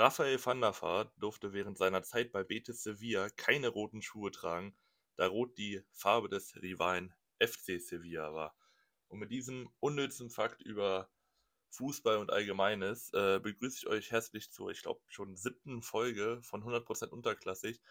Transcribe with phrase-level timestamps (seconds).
[0.00, 4.74] Raphael van der Vaart durfte während seiner Zeit bei Betis Sevilla keine roten Schuhe tragen,
[5.16, 8.56] da Rot die Farbe des Rivalen FC Sevilla war.
[9.08, 11.10] Und mit diesem unnützen Fakt über
[11.68, 16.64] Fußball und Allgemeines äh, begrüße ich euch herzlich zur, ich glaube, schon siebten Folge von
[16.64, 17.82] 100% Unterklassig.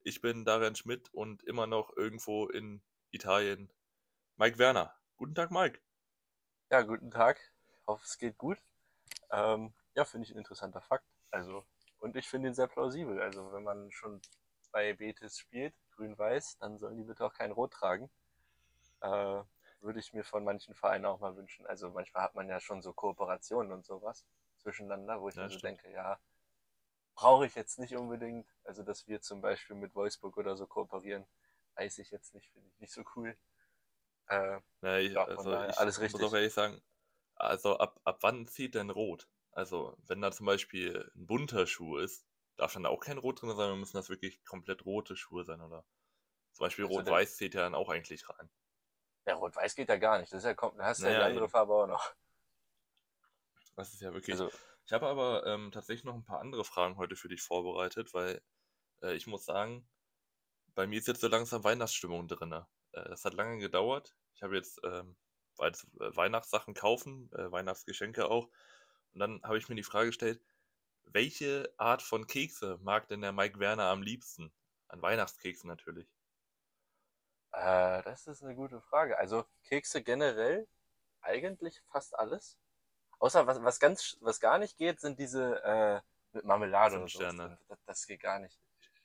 [0.00, 2.80] Ich bin Darian Schmidt und immer noch irgendwo in
[3.10, 3.70] Italien
[4.36, 4.96] Mike Werner.
[5.18, 5.82] Guten Tag, Mike.
[6.70, 7.38] Ja, guten Tag.
[7.68, 8.56] Ich hoffe, es geht gut.
[9.30, 11.04] Ähm, ja, finde ich ein interessanter Fakt.
[11.30, 11.64] Also,
[11.98, 13.20] und ich finde ihn sehr plausibel.
[13.20, 14.20] Also, wenn man schon
[14.72, 18.10] bei Betis spielt, grün-weiß, dann sollen die bitte auch kein Rot tragen.
[19.00, 19.42] Äh,
[19.80, 21.66] würde ich mir von manchen Vereinen auch mal wünschen.
[21.66, 24.24] Also, manchmal hat man ja schon so Kooperationen und sowas
[24.58, 26.18] zwischeneinander, wo ich ja, mir so denke, ja,
[27.14, 28.48] brauche ich jetzt nicht unbedingt.
[28.64, 31.26] Also, dass wir zum Beispiel mit Wolfsburg oder so kooperieren,
[31.76, 33.36] weiß ich jetzt nicht, finde ich nicht so cool.
[34.28, 36.20] Äh, ja, ich, also ich alles richtig.
[36.20, 36.80] muss auch ehrlich sagen,
[37.34, 39.28] also ab, ab wann zieht denn rot?
[39.58, 43.48] Also, wenn da zum Beispiel ein bunter Schuh ist, darf dann auch kein Rot drin
[43.56, 45.84] sein, dann müssen das wirklich komplett rote Schuhe sein, oder?
[46.52, 48.48] Zum Beispiel also Rot-Weiß zählt ja dann auch eigentlich rein.
[49.26, 50.32] Ja, Rot-Weiß geht ja gar nicht.
[50.32, 52.14] Das ist ja, da hast du naja, ja die andere Farbe auch noch.
[53.74, 54.40] Das ist ja wirklich.
[54.40, 54.48] Also,
[54.86, 58.40] ich habe aber ähm, tatsächlich noch ein paar andere Fragen heute für dich vorbereitet, weil
[59.02, 59.88] äh, ich muss sagen,
[60.76, 62.52] bei mir ist jetzt so langsam Weihnachtsstimmung drin.
[62.52, 62.62] Äh,
[62.92, 64.14] das hat lange gedauert.
[64.34, 65.16] Ich habe jetzt ähm,
[65.58, 68.48] äh, Weihnachtssachen kaufen, äh, Weihnachtsgeschenke auch.
[69.14, 70.40] Und dann habe ich mir die Frage gestellt,
[71.04, 74.52] welche Art von Kekse mag denn der Mike Werner am liebsten?
[74.88, 76.08] An Weihnachtskeksen natürlich.
[77.52, 79.18] Äh, das ist eine gute Frage.
[79.18, 80.66] Also Kekse generell
[81.20, 82.58] eigentlich fast alles.
[83.18, 86.00] Außer was, was ganz, was gar nicht geht, sind diese äh,
[86.32, 87.18] mit Marmelade und so.
[87.18, 88.58] Das, das, geht gar nicht.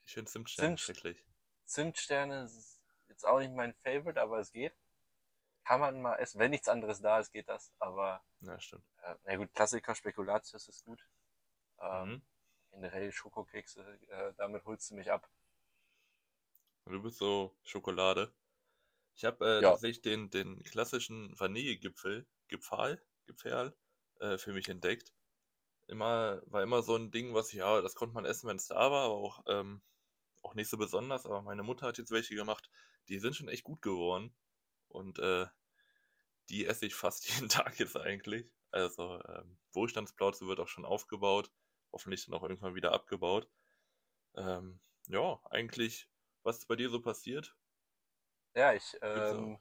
[0.06, 1.26] Ich finde Zimtsterne Zimt, schrecklich.
[1.66, 4.74] Zimtsterne ist jetzt auch nicht mein Favorite, aber es geht.
[5.64, 6.40] Kann man mal essen.
[6.40, 7.72] Wenn nichts anderes da ist, geht das.
[7.80, 8.24] Aber.
[8.42, 8.84] Ja, stimmt.
[9.04, 11.08] Äh, na gut, Klassiker, Spekulatius ist gut.
[11.80, 12.22] Ähm, mhm.
[12.72, 15.30] Generell Schokokekse, äh, damit holst du mich ab.
[16.86, 18.34] Du bist so Schokolade.
[19.16, 19.72] Ich habe äh, ja.
[19.72, 23.74] tatsächlich den, den klassischen Vanillegipfel, Gipfel, Gipfel,
[24.20, 25.14] äh, für mich entdeckt.
[25.88, 28.92] Immer, war immer so ein Ding, was, ja, das konnte man essen, wenn es da
[28.92, 29.82] war, aber auch, ähm,
[30.42, 31.26] auch nicht so besonders.
[31.26, 32.70] Aber meine Mutter hat jetzt welche gemacht,
[33.08, 34.34] die sind schon echt gut geworden.
[34.94, 35.48] Und äh,
[36.50, 38.50] die esse ich fast jeden Tag jetzt eigentlich.
[38.72, 41.52] Also ähm, Wohlstandsplauze wird auch schon aufgebaut
[41.94, 43.48] hoffentlich dann auch irgendwann wieder abgebaut.
[44.36, 46.10] Ähm, ja, eigentlich,
[46.42, 47.56] was ist bei dir so passiert?
[48.56, 49.60] Ja, ich, ähm,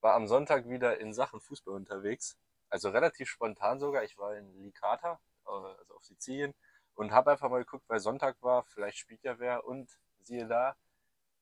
[0.00, 2.38] war am Sonntag wieder in Sachen Fußball unterwegs.
[2.68, 4.04] Also relativ spontan sogar.
[4.04, 6.54] Ich war in Licata, äh, also auf Sizilien,
[6.94, 9.64] und habe einfach mal geguckt, weil Sonntag war, vielleicht spielt ja wer.
[9.64, 10.76] Und siehe da,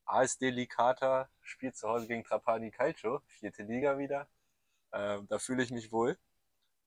[0.05, 4.29] ASD Licata spielt zu Hause gegen Trapani Calcio, vierte Liga wieder.
[4.93, 6.19] Ähm, da fühle ich mich wohl.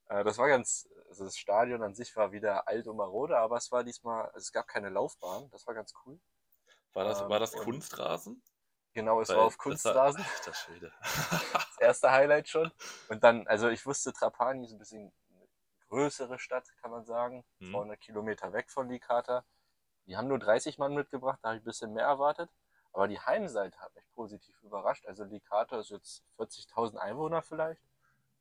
[0.08, 3.58] Äh, das war ganz, also das Stadion an sich war wieder alt und marode, aber
[3.58, 6.20] es war diesmal, also es gab keine Laufbahn, das war ganz cool.
[6.94, 8.42] War das, ähm, war das Kunstrasen?
[8.94, 10.24] Genau, es Weil, war auf Kunstrasen.
[10.24, 10.94] Das, war, Schwede.
[11.02, 12.72] das erste Highlight schon.
[13.10, 15.48] Und dann, also ich wusste, Trapani ist ein bisschen eine
[15.90, 17.44] größere Stadt, kann man sagen.
[17.60, 17.72] Hm.
[17.72, 19.44] 200 Kilometer weg von Licata.
[20.06, 22.50] Die haben nur 30 Mann mitgebracht, da habe ich ein bisschen mehr erwartet.
[22.96, 25.06] Aber die Heimseite hat mich positiv überrascht.
[25.06, 27.82] Also Licata ist jetzt 40.000 Einwohner vielleicht.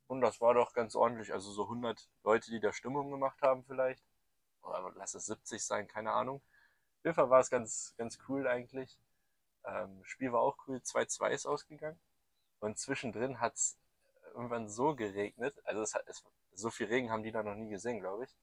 [0.06, 1.32] Und das war doch ganz ordentlich.
[1.32, 4.00] Also so 100 Leute, die da Stimmung gemacht haben vielleicht.
[4.62, 6.36] Oder lass es 70 sein, keine Ahnung.
[6.36, 8.96] Auf jeden Fall war es ganz, ganz cool eigentlich.
[9.64, 10.76] Ähm, Spiel war auch cool.
[10.76, 11.98] 2-2 ist ausgegangen.
[12.60, 13.76] Und zwischendrin hat es
[14.34, 15.60] irgendwann so geregnet.
[15.64, 16.22] Also es hat, es,
[16.54, 18.36] so viel Regen haben die da noch nie gesehen, glaube ich.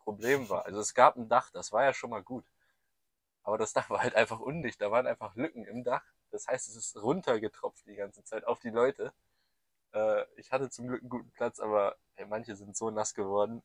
[0.00, 2.44] Problem war, also es gab ein Dach, das war ja schon mal gut.
[3.46, 4.80] Aber das Dach war halt einfach undicht.
[4.80, 6.02] Da waren einfach Lücken im Dach.
[6.32, 9.14] Das heißt, es ist runtergetropft die ganze Zeit auf die Leute.
[9.92, 13.62] Äh, ich hatte zum Glück einen guten Platz, aber ey, manche sind so nass geworden.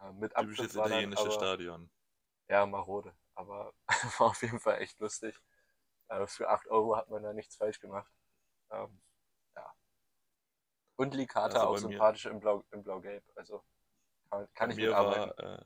[0.00, 1.90] Äh, mit Typisches italienische aber, Stadion.
[2.46, 3.12] Ja, marode.
[3.34, 3.74] Aber
[4.18, 5.36] war auf jeden Fall echt lustig.
[6.06, 8.12] Äh, für 8 Euro hat man da nichts falsch gemacht.
[8.70, 9.00] Ähm,
[9.56, 9.74] ja.
[10.94, 13.24] Und Licata also auch sympathisch im Blau, Blau-Gelb.
[13.34, 13.64] Also
[14.30, 15.64] kann, kann ich mir war, äh,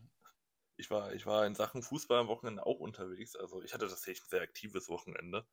[0.82, 3.36] ich war, ich war in Sachen Fußball am Wochenende auch unterwegs.
[3.36, 5.46] Also ich hatte tatsächlich ein sehr aktives Wochenende.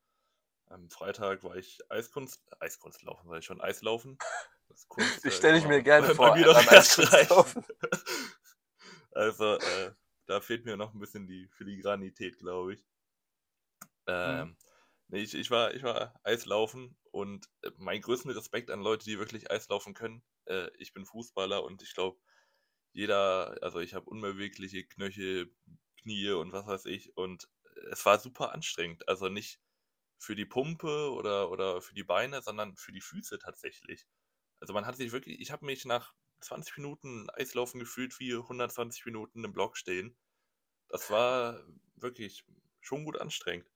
[0.66, 4.18] Am Freitag war ich Eiskunst, Eiskunst laufen, war ich schon Eislaufen.
[4.68, 6.34] Das Kunst, äh, stelle ich mir gerne vor.
[6.34, 6.66] Mir doch
[9.12, 9.92] also, äh,
[10.26, 12.84] da fehlt mir noch ein bisschen die Filigranität, glaube ich.
[14.08, 14.56] Ähm, mhm.
[15.08, 19.20] nee, ich, ich, war, ich war Eislaufen und äh, mein größten Respekt an Leute, die
[19.20, 20.24] wirklich Eislaufen können.
[20.46, 22.18] Äh, ich bin Fußballer und ich glaube,
[22.92, 25.54] jeder, also ich habe unbewegliche Knöchel,
[26.02, 27.16] Knie und was weiß ich.
[27.16, 27.48] Und
[27.90, 29.08] es war super anstrengend.
[29.08, 29.60] Also nicht
[30.18, 34.06] für die Pumpe oder, oder für die Beine, sondern für die Füße tatsächlich.
[34.60, 39.06] Also man hat sich wirklich, ich habe mich nach 20 Minuten Eislaufen gefühlt wie 120
[39.06, 40.16] Minuten im Block stehen.
[40.88, 41.62] das war
[41.96, 42.44] wirklich
[42.80, 43.70] schon gut anstrengend.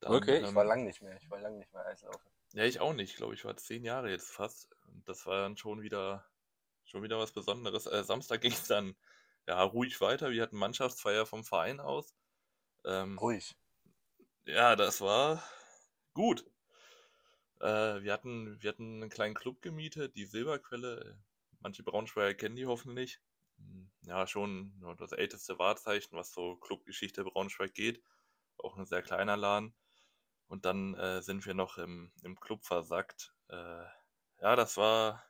[0.00, 1.16] Dann, okay, ich ähm, war lang nicht mehr.
[1.20, 2.30] Ich war lang nicht mehr Eislaufen.
[2.52, 3.10] Ja, ich auch nicht.
[3.10, 4.70] Ich glaube, ich war zehn Jahre jetzt fast.
[5.04, 6.29] Das war dann schon wieder,
[6.90, 7.86] schon wieder was Besonderes.
[7.86, 8.96] Äh, Samstag ging es dann
[9.46, 10.30] ja, ruhig weiter.
[10.30, 12.14] Wir hatten Mannschaftsfeier vom Verein aus.
[12.84, 13.56] Ähm, ruhig.
[14.44, 15.42] Ja, das war
[16.14, 16.44] gut.
[17.60, 21.18] Äh, wir, hatten, wir hatten einen kleinen Club gemietet, die Silberquelle.
[21.60, 23.20] Manche Braunschweiger kennen die hoffentlich.
[24.02, 28.02] Ja, schon das älteste Wahrzeichen, was so Clubgeschichte Braunschweig geht.
[28.56, 29.74] Auch ein sehr kleiner Laden.
[30.48, 33.34] Und dann äh, sind wir noch im, im Club versackt.
[33.48, 33.84] Äh,
[34.40, 35.29] ja, das war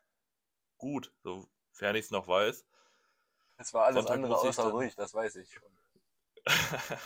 [0.81, 2.67] gut, sofern ich es noch weiß.
[3.59, 4.73] Es war alles Sonntag andere außer dann...
[4.73, 5.79] ruhig, das weiß ich schon.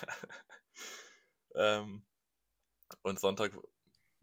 [1.57, 2.07] ähm,
[3.03, 3.53] und Sonntag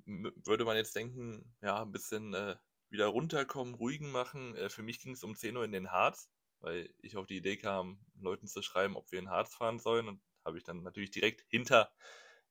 [0.05, 2.55] würde man jetzt denken, ja, ein bisschen äh,
[2.89, 4.55] wieder runterkommen, ruhigen machen.
[4.55, 6.29] Äh, für mich ging es um 10 Uhr in den Harz,
[6.61, 10.07] weil ich auf die Idee kam, Leuten zu schreiben, ob wir in Harz fahren sollen.
[10.07, 11.91] Und habe ich dann natürlich direkt hinter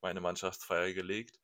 [0.02, 1.40] meine Mannschaftsfeier gelegt.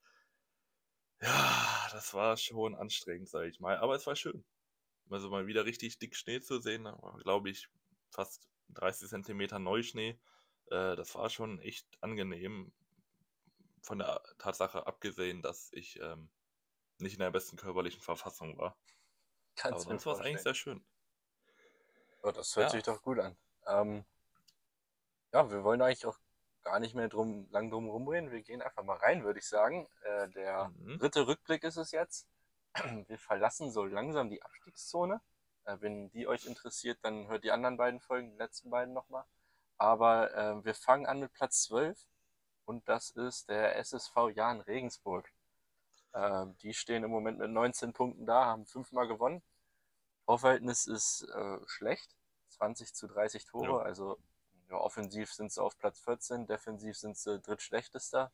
[1.23, 4.44] Ja, das war schon anstrengend, sage ich mal, aber es war schön.
[5.11, 6.88] Also mal wieder richtig dick Schnee zu sehen,
[7.23, 7.69] glaube ich,
[8.11, 10.19] fast 30 Zentimeter Neuschnee.
[10.67, 12.73] Äh, das war schon echt angenehm.
[13.82, 16.29] Von der Tatsache abgesehen, dass ich ähm,
[16.99, 18.76] nicht in der besten körperlichen Verfassung war.
[19.55, 20.85] Kannst Aber sonst war es eigentlich sehr schön.
[22.23, 22.70] Oh, das hört ja.
[22.70, 23.37] sich doch gut an.
[23.67, 24.05] Ähm,
[25.32, 26.19] ja, wir wollen eigentlich auch
[26.62, 28.32] gar nicht mehr drum, lang drum rumreden.
[28.32, 29.88] Wir gehen einfach mal rein, würde ich sagen.
[30.03, 30.99] Äh, der mhm.
[30.99, 32.26] dritte Rückblick ist es jetzt.
[33.08, 35.20] Wir verlassen so langsam die Abstiegszone.
[35.64, 39.25] Äh, wenn die euch interessiert, dann hört die anderen beiden Folgen, die letzten beiden nochmal.
[39.78, 41.99] Aber äh, wir fangen an mit Platz 12
[42.64, 45.31] und das ist der SSV Jahn Regensburg.
[46.12, 49.43] Äh, die stehen im Moment mit 19 Punkten da, haben fünfmal gewonnen.
[50.25, 52.17] Torverhältnis ist äh, schlecht,
[52.49, 53.79] 20 zu 30 Tore, ja.
[53.79, 54.19] also
[54.70, 58.32] ja, offensiv sind sie auf Platz 14, defensiv sind sie drittschlechtester.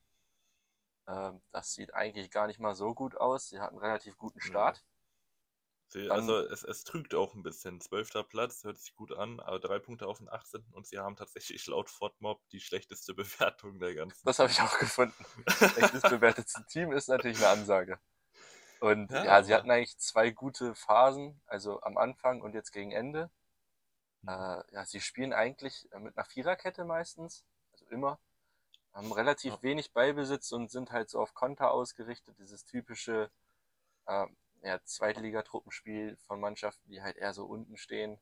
[1.08, 3.48] Ähm, das sieht eigentlich gar nicht mal so gut aus.
[3.48, 4.84] Sie hatten einen relativ guten Start.
[5.88, 7.80] Sie, also es, es trügt auch ein bisschen.
[7.80, 10.64] Zwölfter Platz, hört sich gut an, aber drei Punkte auf den 18.
[10.72, 14.24] und sie haben tatsächlich laut Fortmob die schlechteste Bewertung der ganzen.
[14.24, 15.26] Das habe ich auch gefunden.
[15.48, 17.98] Schlechtes bewertete Team ist natürlich eine Ansage.
[18.80, 22.90] Und ja, ja sie hatten eigentlich zwei gute Phasen, also am Anfang und jetzt gegen
[22.90, 23.30] Ende.
[24.22, 24.28] Mhm.
[24.30, 28.18] Äh, ja, sie spielen eigentlich mit einer Viererkette meistens, also immer.
[28.92, 29.62] Haben relativ ja.
[29.62, 33.30] wenig Beibesitz und sind halt so auf Konter ausgerichtet, dieses typische
[34.06, 34.26] äh,
[34.62, 38.18] ja, Zweitligatruppenspiel von Mannschaften, die halt eher so unten stehen.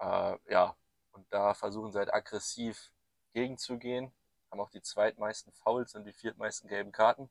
[0.00, 0.76] Äh, ja,
[1.12, 2.92] und da versuchen sie halt aggressiv
[3.32, 4.12] gegenzugehen,
[4.50, 7.30] haben auch die zweitmeisten Fouls und die viertmeisten gelben Karten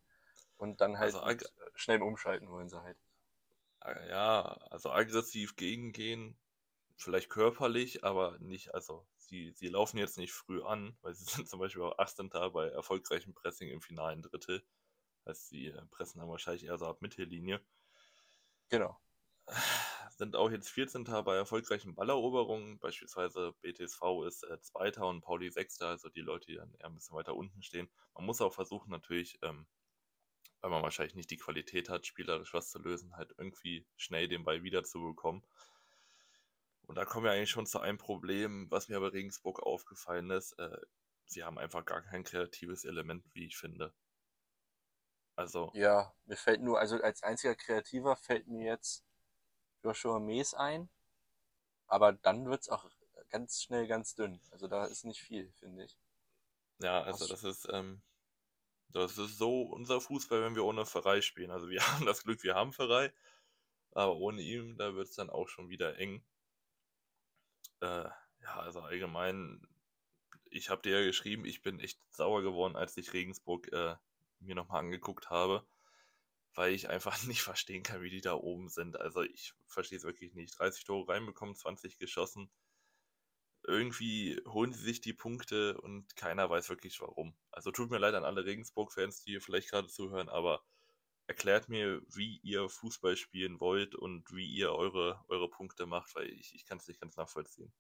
[0.58, 1.46] und dann halt also,
[1.76, 2.98] schnell umschalten wollen sie halt.
[4.10, 6.38] Ja, also aggressiv gegengehen,
[6.98, 11.48] vielleicht körperlich, aber nicht, also sie, sie laufen jetzt nicht früh an, weil sie sind
[11.48, 12.30] zum Beispiel auch 18.
[12.30, 14.64] bei erfolgreichem Pressing im finalen Drittel.
[15.26, 17.62] Heißt, sie äh, pressen dann wahrscheinlich eher so ab Mittellinie.
[18.70, 19.00] Genau.
[20.18, 21.04] Sind auch jetzt 14.
[21.04, 22.80] bei erfolgreichen Balleroberungen.
[22.80, 26.96] Beispielsweise BTSV ist äh, Zweiter und Pauli Sechster, also die Leute, die dann eher ein
[26.96, 27.90] bisschen weiter unten stehen.
[28.14, 29.66] Man muss auch versuchen, natürlich, ähm,
[30.62, 34.44] weil man wahrscheinlich nicht die Qualität hat, spielerisch was zu lösen, halt irgendwie schnell den
[34.44, 35.44] Ball wiederzubekommen.
[36.90, 40.54] Und da kommen wir eigentlich schon zu einem Problem, was mir bei Regensburg aufgefallen ist.
[40.54, 40.76] Äh,
[41.28, 43.94] sie haben einfach gar kein kreatives Element, wie ich finde.
[45.36, 45.70] Also.
[45.76, 49.06] Ja, mir fällt nur, also als einziger Kreativer fällt mir jetzt
[49.84, 50.90] Joshua Mees ein.
[51.86, 52.90] Aber dann wird es auch
[53.30, 54.42] ganz schnell ganz dünn.
[54.50, 55.96] Also da ist nicht viel, finde ich.
[56.80, 58.02] Ja, also das ist, ähm,
[58.88, 61.52] das ist so unser Fußball, wenn wir ohne Pfarrei spielen.
[61.52, 63.14] Also wir haben das Glück, wir haben Pfarrei,
[63.92, 66.26] aber ohne ihn, da wird es dann auch schon wieder eng.
[67.82, 68.10] Äh,
[68.42, 69.62] ja, also allgemein,
[70.50, 73.96] ich habe dir ja geschrieben, ich bin echt sauer geworden, als ich Regensburg äh,
[74.40, 75.66] mir nochmal angeguckt habe,
[76.56, 79.00] weil ich einfach nicht verstehen kann, wie die da oben sind.
[79.00, 80.58] Also ich verstehe es wirklich nicht.
[80.58, 82.50] 30 Tore reinbekommen, 20 geschossen.
[83.64, 87.36] Irgendwie holen sie sich die Punkte und keiner weiß wirklich warum.
[87.52, 90.64] Also tut mir leid an alle Regensburg-Fans, die hier vielleicht gerade zuhören, aber
[91.30, 96.28] erklärt mir, wie ihr Fußball spielen wollt und wie ihr eure, eure Punkte macht, weil
[96.28, 97.72] ich, ich kann es nicht ganz nachvollziehen.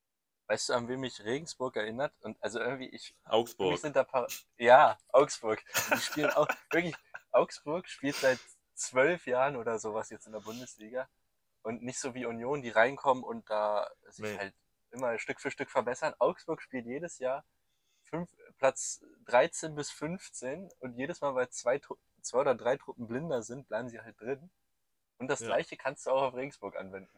[0.47, 2.13] Weißt du, an wen mich Regensburg erinnert?
[2.21, 3.15] Und also irgendwie, ich.
[3.25, 3.79] Augsburg.
[3.79, 4.27] Sind da paar,
[4.57, 5.63] ja, Augsburg.
[5.91, 6.95] Die spielen auch, wirklich,
[7.31, 8.39] Augsburg spielt seit
[8.75, 11.09] zwölf Jahren oder sowas jetzt in der Bundesliga.
[11.63, 14.37] Und nicht so wie Union, die reinkommen und da sich nee.
[14.37, 14.53] halt
[14.91, 16.13] immer Stück für Stück verbessern.
[16.19, 17.43] Augsburg spielt jedes Jahr
[18.03, 21.79] fünf, Platz 13 bis 15 und jedes Mal, weil zwei,
[22.21, 24.49] zwei oder drei Truppen blinder sind, bleiben sie halt drin.
[25.17, 25.47] Und das ja.
[25.47, 27.09] gleiche kannst du auch auf Regensburg anwenden.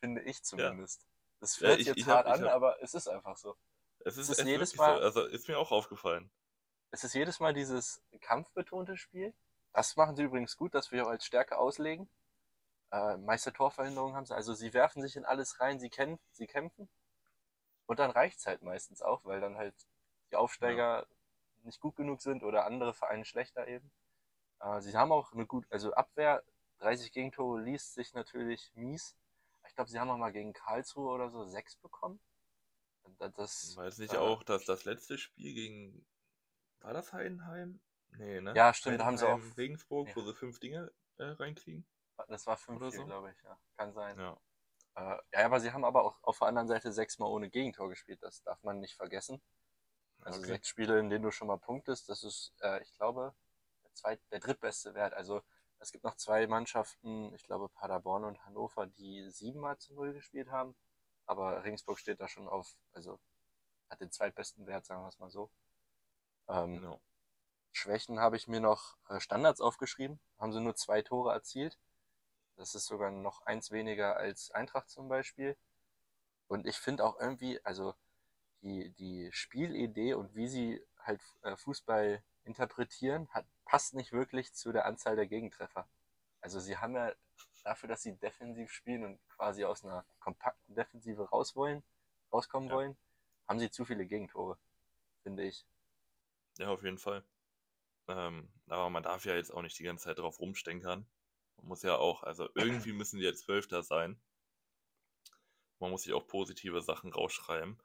[0.00, 1.02] Finde ich zumindest.
[1.02, 1.08] Ja.
[1.40, 3.56] Das hört ja, ich, jetzt ich hart hab, an, hab, aber es ist einfach so.
[4.00, 4.98] Es ist, es ist jedes Mal.
[4.98, 5.02] So.
[5.02, 6.30] Also ist mir auch aufgefallen.
[6.90, 9.34] Es ist jedes Mal dieses kampfbetonte Spiel.
[9.72, 12.08] Das machen sie übrigens gut, dass wir auch als Stärke auslegen.
[12.92, 14.34] Äh, meiste Torverhinderung haben sie.
[14.34, 16.88] Also sie werfen sich in alles rein, sie, kämpfen, sie kämpfen.
[17.86, 19.74] Und dann reicht es halt meistens auch, weil dann halt
[20.30, 21.06] die Aufsteiger ja.
[21.64, 23.90] nicht gut genug sind oder andere Vereine schlechter eben.
[24.60, 26.42] Äh, sie haben auch eine gut, also Abwehr,
[26.78, 29.16] 30 Gegentore liest sich natürlich mies.
[29.66, 32.20] Ich glaube, sie haben auch mal gegen Karlsruhe oder so sechs bekommen.
[33.18, 36.06] Das, Weiß nicht äh, auch, dass das letzte Spiel gegen.
[36.80, 37.80] War das Heidenheim?
[38.12, 38.54] Nee, ne?
[38.56, 39.40] Ja, stimmt, da haben sie auch.
[39.56, 40.16] Regensburg, ja.
[40.16, 41.84] wo sie fünf Dinge äh, reinkriegen.
[42.28, 43.04] Das war fünf, so?
[43.04, 43.58] glaube ich, ja.
[43.76, 44.18] Kann sein.
[44.18, 44.38] Ja.
[44.94, 48.22] Äh, ja, aber sie haben aber auch auf der anderen Seite sechsmal ohne Gegentor gespielt.
[48.22, 49.40] Das darf man nicht vergessen.
[50.22, 50.48] Also okay.
[50.48, 53.34] sechs Spiele, in denen du schon mal punktest, das ist, äh, ich glaube,
[54.00, 55.14] zweit, der drittbeste Wert.
[55.14, 55.42] Also
[55.78, 60.50] es gibt noch zwei Mannschaften, ich glaube Paderborn und Hannover, die siebenmal zu null gespielt
[60.50, 60.74] haben.
[61.26, 63.20] Aber Regensburg steht da schon auf, also
[63.88, 65.50] hat den zweitbesten Wert, sagen wir es mal so.
[66.48, 67.00] Ähm, genau.
[67.72, 70.20] Schwächen habe ich mir noch äh, Standards aufgeschrieben.
[70.38, 71.78] Haben sie nur zwei Tore erzielt.
[72.56, 75.56] Das ist sogar noch eins weniger als Eintracht zum Beispiel.
[76.48, 77.94] Und ich finde auch irgendwie, also
[78.62, 84.72] die, die Spielidee und wie sie halt äh, Fußball interpretieren, hat, passt nicht wirklich zu
[84.72, 85.88] der Anzahl der Gegentreffer.
[86.40, 87.12] Also sie haben ja
[87.64, 91.82] dafür, dass sie defensiv spielen und quasi aus einer kompakten Defensive raus wollen,
[92.32, 92.74] rauskommen ja.
[92.74, 92.96] wollen,
[93.48, 94.58] haben sie zu viele Gegentore,
[95.22, 95.66] finde ich.
[96.58, 97.24] Ja, auf jeden Fall.
[98.08, 101.06] Ähm, aber man darf ja jetzt auch nicht die ganze Zeit drauf rumstenkern.
[101.56, 104.20] Man muss ja auch, also irgendwie müssen die jetzt Zwölfter sein.
[105.78, 107.78] Man muss sich auch positive Sachen rausschreiben.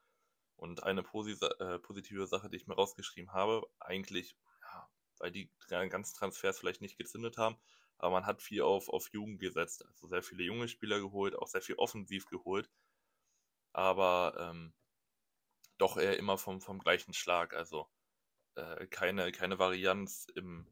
[0.57, 4.38] Und eine äh, positive Sache, die ich mir rausgeschrieben habe, eigentlich,
[5.19, 7.57] weil die ganzen Transfers vielleicht nicht gezündet haben,
[7.98, 9.86] aber man hat viel auf, auf Jugend gesetzt.
[9.86, 12.69] Also sehr viele junge Spieler geholt, auch sehr viel offensiv geholt.
[13.74, 14.74] Aber ähm,
[15.77, 17.53] doch eher immer vom, vom gleichen Schlag.
[17.53, 17.89] Also
[18.55, 20.67] äh, keine, keine Varianz im,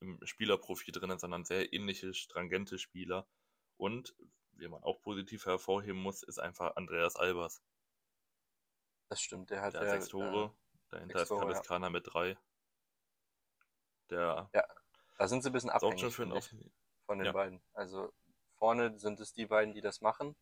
[0.00, 3.28] im Spielerprofil drin, sondern sehr ähnliche, strangente Spieler.
[3.76, 4.14] Und,
[4.52, 7.62] wie man auch positiv hervorheben muss, ist einfach Andreas Albers.
[9.08, 10.46] Das stimmt, der hat, der hat sechs Tore.
[10.46, 11.90] Äh, Dahinter ist Kaviskana ja.
[11.90, 12.36] mit drei.
[14.10, 14.48] Der.
[14.52, 14.64] Ja,
[15.18, 17.32] da sind sie ein bisschen abhängig von den ja.
[17.32, 17.60] beiden.
[17.72, 18.12] Also
[18.58, 20.36] vorne sind es die beiden, die das machen.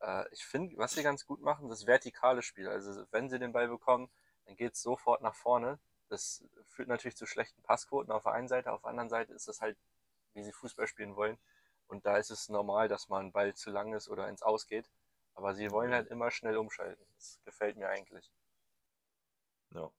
[0.00, 2.68] Äh, ich finde, was sie ganz gut machen, das vertikale Spiel.
[2.68, 4.10] Also wenn sie den Ball bekommen,
[4.44, 5.78] dann geht es sofort nach vorne.
[6.08, 9.48] Das führt natürlich zu schlechten Passquoten auf der einen Seite, auf der anderen Seite ist
[9.48, 9.78] das halt,
[10.34, 11.38] wie sie Fußball spielen wollen.
[11.86, 14.90] Und da ist es normal, dass mal ein Ball zu lang ist oder ins Ausgeht.
[15.34, 17.04] Aber sie wollen halt immer schnell umschalten.
[17.16, 18.30] Das gefällt mir eigentlich.
[19.70, 19.90] Ja.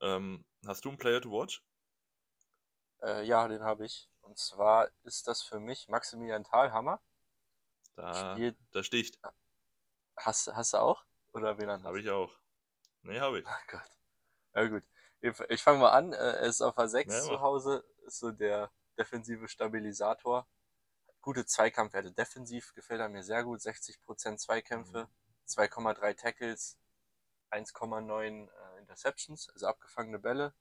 [0.00, 1.62] Ähm, hast du einen Player to Watch?
[3.02, 4.08] Äh, ja, den habe ich.
[4.22, 7.00] Und zwar ist das für mich Maximilian Thalhammer.
[7.96, 8.56] Da, Spielt...
[8.72, 9.18] da sticht.
[10.16, 11.04] Hast, hast du auch?
[11.32, 12.32] Oder wen Habe ich auch.
[13.02, 13.46] Nee, habe ich.
[13.48, 13.90] Ach Gott.
[14.52, 14.82] Na gut.
[15.48, 16.12] Ich fange mal an.
[16.12, 17.84] Äh, er ist auf der 6 ja, zu Hause.
[18.06, 20.46] Ist so der defensive Stabilisator
[21.28, 22.12] gute Zweikampfwerte.
[22.12, 23.60] Defensiv gefällt er mir sehr gut.
[23.60, 25.46] 60% Zweikämpfe, mhm.
[25.46, 26.78] 2,3 Tackles,
[27.50, 30.54] 1,9 äh, Interceptions, also abgefangene Bälle.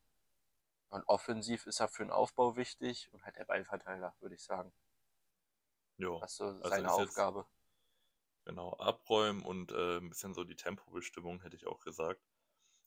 [0.89, 4.73] Und offensiv ist er für den Aufbau wichtig und halt der Ballverteiler, würde ich sagen.
[5.97, 6.19] Jo.
[6.19, 7.39] Das ist so also seine ist Aufgabe.
[7.39, 12.21] Jetzt, genau, abräumen und äh, ein bisschen so die Tempobestimmung, hätte ich auch gesagt.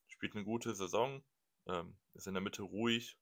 [0.06, 1.22] Spielt eine gute Saison,
[1.66, 3.18] ähm, ist in der Mitte ruhig,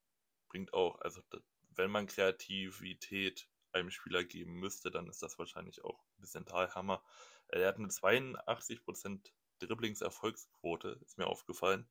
[0.48, 1.22] bringt auch, also
[1.70, 7.02] wenn man Kreativität einem Spieler geben müsste, dann ist das wahrscheinlich auch ein bisschen Talhammer.
[7.48, 9.30] Er hat eine 82%
[9.60, 11.88] Dribblings-Erfolgsquote, ist mir aufgefallen.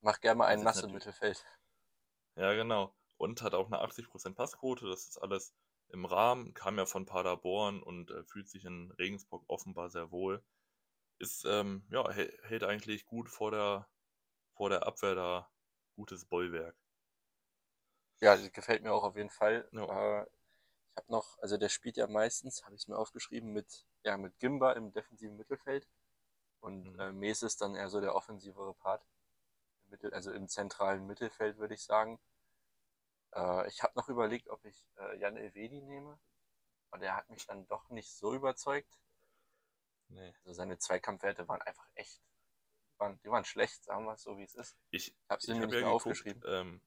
[0.00, 1.44] Mach gerne mal einen nass im Mittelfeld.
[2.36, 2.94] Ja, genau.
[3.16, 5.54] Und hat auch eine 80% Passquote, das ist alles
[5.88, 10.42] im Rahmen, kam ja von Paderborn und äh, fühlt sich in Regensburg offenbar sehr wohl.
[11.18, 13.88] Ist, ähm, ja, hält eigentlich gut vor der,
[14.54, 15.50] vor der Abwehr da
[15.94, 16.76] gutes Bollwerk.
[18.20, 19.68] Ja, gefällt mir auch auf jeden Fall.
[19.72, 20.20] Ja.
[20.20, 20.26] Äh,
[20.90, 24.16] ich habe noch, also der spielt ja meistens, habe ich es mir aufgeschrieben, mit, ja,
[24.16, 25.88] mit Gimba im defensiven Mittelfeld.
[26.60, 27.00] Und mhm.
[27.00, 29.06] äh, Mes ist dann eher so der offensivere Part.
[29.88, 32.20] Mittel, also im zentralen Mittelfeld, würde ich sagen.
[33.32, 36.18] Äh, ich habe noch überlegt, ob ich äh, Jan Elvedi nehme.
[36.90, 38.98] Aber der hat mich dann doch nicht so überzeugt.
[40.08, 40.34] Nee.
[40.38, 42.20] Also seine Zweikampfwerte waren einfach echt,
[42.92, 44.76] die waren, die waren schlecht, sagen wir es so, wie es ist.
[44.90, 46.42] Ich habe sie mir hab nicht ja aufgeschrieben.
[46.46, 46.80] Ähm,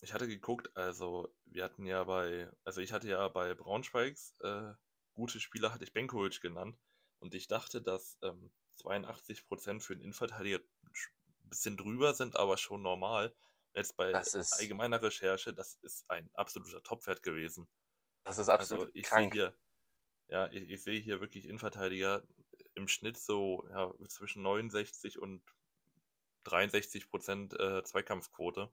[0.00, 4.72] ich hatte geguckt, also wir hatten ja bei, also ich hatte ja bei Braunschweigs äh,
[5.14, 6.76] gute Spieler, hatte ich Benkovic genannt.
[7.20, 10.60] Und ich dachte, dass ähm, 82% für den Innenverteidiger
[11.54, 13.34] bisschen drüber sind, aber schon normal.
[13.74, 17.68] Jetzt bei allgemeiner Recherche, das ist ein absoluter Topwert gewesen.
[18.24, 19.32] Das ist absolut also ich krank.
[19.32, 19.56] Hier,
[20.28, 22.22] ja, ich, ich, sehe hier wirklich Innenverteidiger
[22.74, 25.42] im Schnitt so ja, zwischen 69 und
[26.46, 28.72] 63% äh, Zweikampfquote.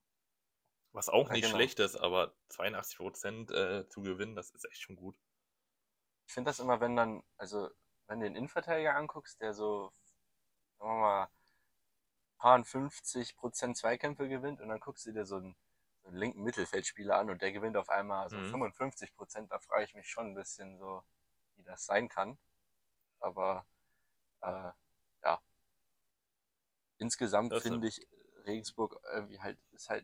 [0.93, 1.55] Was auch ja, nicht genau.
[1.55, 5.17] schlecht ist, aber 82% äh, zu gewinnen, das ist echt schon gut.
[6.27, 7.69] Ich finde das immer, wenn dann, also
[8.07, 9.93] wenn du den Innenverteidiger anguckst, der so,
[10.77, 11.31] sagen wir mal,
[12.41, 15.55] paar 50% Zweikämpfe gewinnt und dann guckst du dir so einen,
[16.01, 18.63] so einen linken Mittelfeldspieler an und der gewinnt auf einmal so mhm.
[18.63, 21.03] 55%, da frage ich mich schon ein bisschen so,
[21.55, 22.39] wie das sein kann.
[23.19, 23.63] Aber
[24.41, 24.71] äh,
[25.23, 25.39] ja.
[26.97, 28.07] Insgesamt finde ich
[28.45, 30.03] Regensburg irgendwie halt ist halt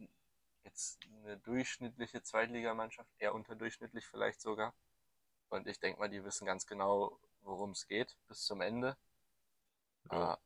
[0.63, 4.75] jetzt eine durchschnittliche Zweitligamannschaft, eher unterdurchschnittlich vielleicht sogar.
[5.50, 8.96] Und ich denke mal, die wissen ganz genau, worum es geht bis zum Ende.
[10.12, 10.38] Ja.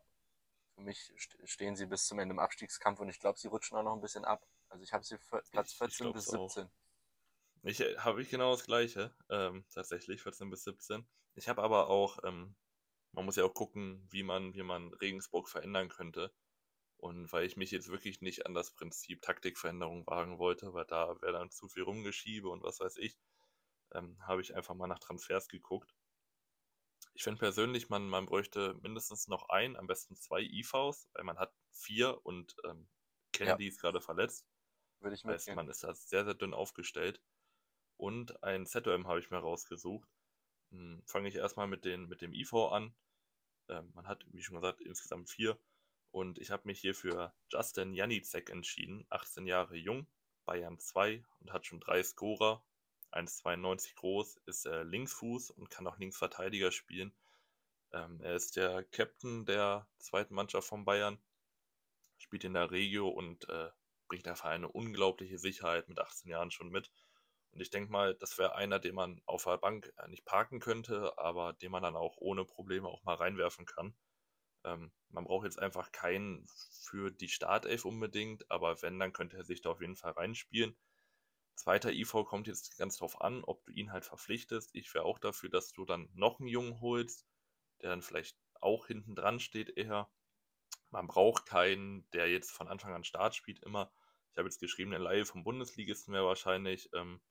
[0.75, 1.13] Für mich
[1.43, 4.01] stehen sie bis zum Ende im Abstiegskampf und ich glaube, sie rutschen auch noch ein
[4.01, 4.45] bisschen ab.
[4.69, 5.17] Also ich habe sie
[5.51, 6.65] Platz 14 ich bis 17.
[6.65, 6.71] Auch.
[7.63, 11.05] Ich äh, habe ich genau das gleiche, ähm, tatsächlich 14 bis 17.
[11.35, 12.55] Ich habe aber auch, ähm,
[13.11, 16.33] man muss ja auch gucken, wie man, wie man Regensburg verändern könnte.
[16.97, 21.19] Und weil ich mich jetzt wirklich nicht an das Prinzip Taktikveränderung wagen wollte, weil da
[21.21, 23.17] wäre dann zu viel rumgeschiebe und was weiß ich,
[23.93, 25.95] ähm, habe ich einfach mal nach Transfers geguckt.
[27.13, 31.37] Ich finde persönlich, man, man bräuchte mindestens noch ein, am besten zwei IVs, weil man
[31.37, 32.87] hat vier und ähm,
[33.31, 33.69] Kennedy ja.
[33.69, 34.45] ist gerade verletzt.
[34.99, 35.33] Würde ich mitgehen.
[35.33, 37.21] Heißt, man ist da sehr, sehr dünn aufgestellt.
[37.97, 40.09] Und ein ZOM habe ich mir rausgesucht.
[40.71, 42.95] Hm, Fange ich erstmal mit, den, mit dem IV an.
[43.69, 45.59] Ähm, man hat, wie schon gesagt, insgesamt vier.
[46.11, 49.05] Und ich habe mich hier für Justin Janicek entschieden.
[49.09, 50.07] 18 Jahre jung,
[50.45, 52.63] Bayern 2 und hat schon drei Scorer.
[53.11, 57.13] 1,92 groß, ist äh, Linksfuß und kann auch Linksverteidiger spielen.
[57.93, 61.21] Ähm, er ist der Captain der zweiten Mannschaft von Bayern,
[62.17, 63.69] spielt in der Regio und äh,
[64.07, 66.91] bringt einfach eine unglaubliche Sicherheit mit 18 Jahren schon mit.
[67.51, 70.59] Und ich denke mal, das wäre einer, den man auf der Bank äh, nicht parken
[70.59, 73.93] könnte, aber den man dann auch ohne Probleme auch mal reinwerfen kann.
[74.63, 79.43] Ähm, man braucht jetzt einfach keinen für die Startelf unbedingt, aber wenn, dann könnte er
[79.43, 80.75] sich da auf jeden Fall reinspielen.
[81.55, 84.73] Zweiter IV kommt jetzt ganz drauf an, ob du ihn halt verpflichtest.
[84.73, 87.27] Ich wäre auch dafür, dass du dann noch einen Jungen holst,
[87.81, 90.09] der dann vielleicht auch hinten dran steht eher.
[90.89, 93.91] Man braucht keinen, der jetzt von Anfang an Start spielt immer.
[94.31, 97.21] Ich habe jetzt geschrieben, eine Laie vom Bundesligisten wäre wahrscheinlich ähm,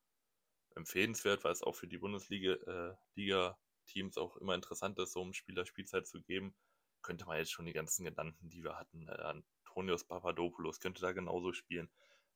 [0.74, 5.66] empfehlenswert, weil es auch für die Bundesliga-Teams äh, auch immer interessant ist, so um Spieler
[5.66, 6.54] Spielzeit zu geben.
[7.02, 11.12] Könnte man jetzt schon die ganzen Genannten, die wir hatten, äh, Antonius Papadopoulos könnte da
[11.12, 11.88] genauso spielen.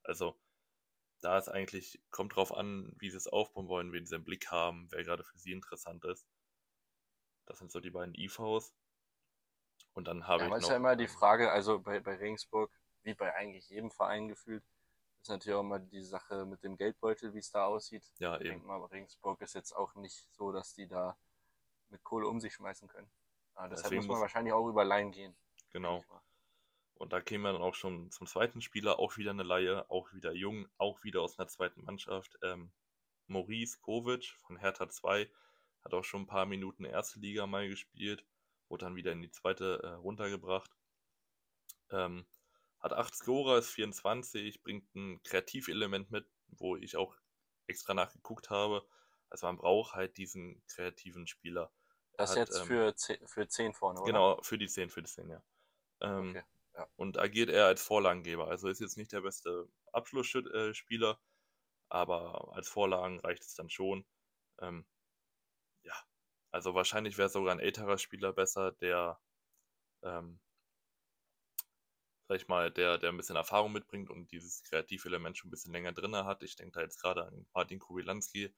[0.02, 0.38] Also
[1.24, 4.50] da ist eigentlich, kommt drauf an, wie sie es aufbauen wollen, wen sie im Blick
[4.50, 6.26] haben, wer gerade für sie interessant ist.
[7.46, 8.74] Das sind so die beiden IVs.
[9.94, 10.58] Und dann habe ja, ich noch...
[10.58, 12.70] ist ja immer die Frage, also bei, bei Regensburg,
[13.04, 14.64] wie bei eigentlich jedem Verein gefühlt,
[15.22, 18.04] ist natürlich auch immer die Sache mit dem Geldbeutel, wie es da aussieht.
[18.18, 18.66] Ja, ich eben.
[18.66, 21.16] mal, Regensburg ist jetzt auch nicht so, dass die da
[21.88, 23.10] mit Kohle um sich schmeißen können.
[23.54, 25.34] Aber deshalb muss man muss wahrscheinlich auch über Laien gehen.
[25.72, 26.04] Genau.
[26.94, 30.12] Und da kämen wir dann auch schon zum zweiten Spieler, auch wieder eine Laie, auch
[30.12, 32.38] wieder jung, auch wieder aus einer zweiten Mannschaft.
[32.42, 32.72] Ähm,
[33.26, 35.28] Maurice Kovic von Hertha 2
[35.82, 38.24] hat auch schon ein paar Minuten erste Liga mal gespielt,
[38.68, 40.70] wurde dann wieder in die zweite äh, runtergebracht.
[41.90, 42.26] Ähm,
[42.80, 47.16] hat 8 Scorer, ist 24, bringt ein Kreativelement mit, wo ich auch
[47.66, 48.86] extra nachgeguckt habe.
[49.30, 51.72] Also man braucht halt diesen kreativen Spieler.
[52.16, 54.06] Das ist jetzt ähm, für, 10, für 10 vorne, oder?
[54.06, 55.42] Genau, für die 10, für die 10, ja.
[56.00, 56.44] Ähm, okay,
[56.76, 56.88] ja.
[56.96, 58.48] Und agiert er als Vorlagengeber.
[58.48, 61.20] Also ist jetzt nicht der beste Abschlussspieler,
[61.88, 64.06] aber als Vorlagen reicht es dann schon.
[64.60, 64.86] Ähm,
[65.84, 65.94] ja,
[66.52, 69.20] also wahrscheinlich wäre sogar ein älterer Spieler besser, der
[70.02, 70.40] ähm,
[72.28, 75.72] sag ich mal, der, der ein bisschen Erfahrung mitbringt und dieses Kreativelement schon ein bisschen
[75.72, 76.42] länger drin hat.
[76.42, 78.54] Ich denke da jetzt gerade an Martin Kubilanski,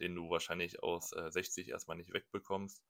[0.00, 2.82] den du wahrscheinlich aus äh, 60 erstmal nicht wegbekommst.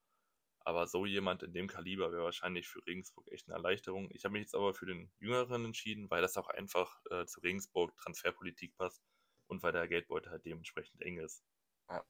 [0.62, 4.11] Aber so jemand in dem Kaliber wäre wahrscheinlich für Regensburg echt eine Erleichterung.
[4.12, 7.40] Ich habe mich jetzt aber für den Jüngeren entschieden, weil das auch einfach äh, zu
[7.40, 9.03] Regensburg Transferpolitik passt
[9.46, 11.42] und weil der Geldbeutel halt dementsprechend eng ist.
[11.88, 12.05] Ja.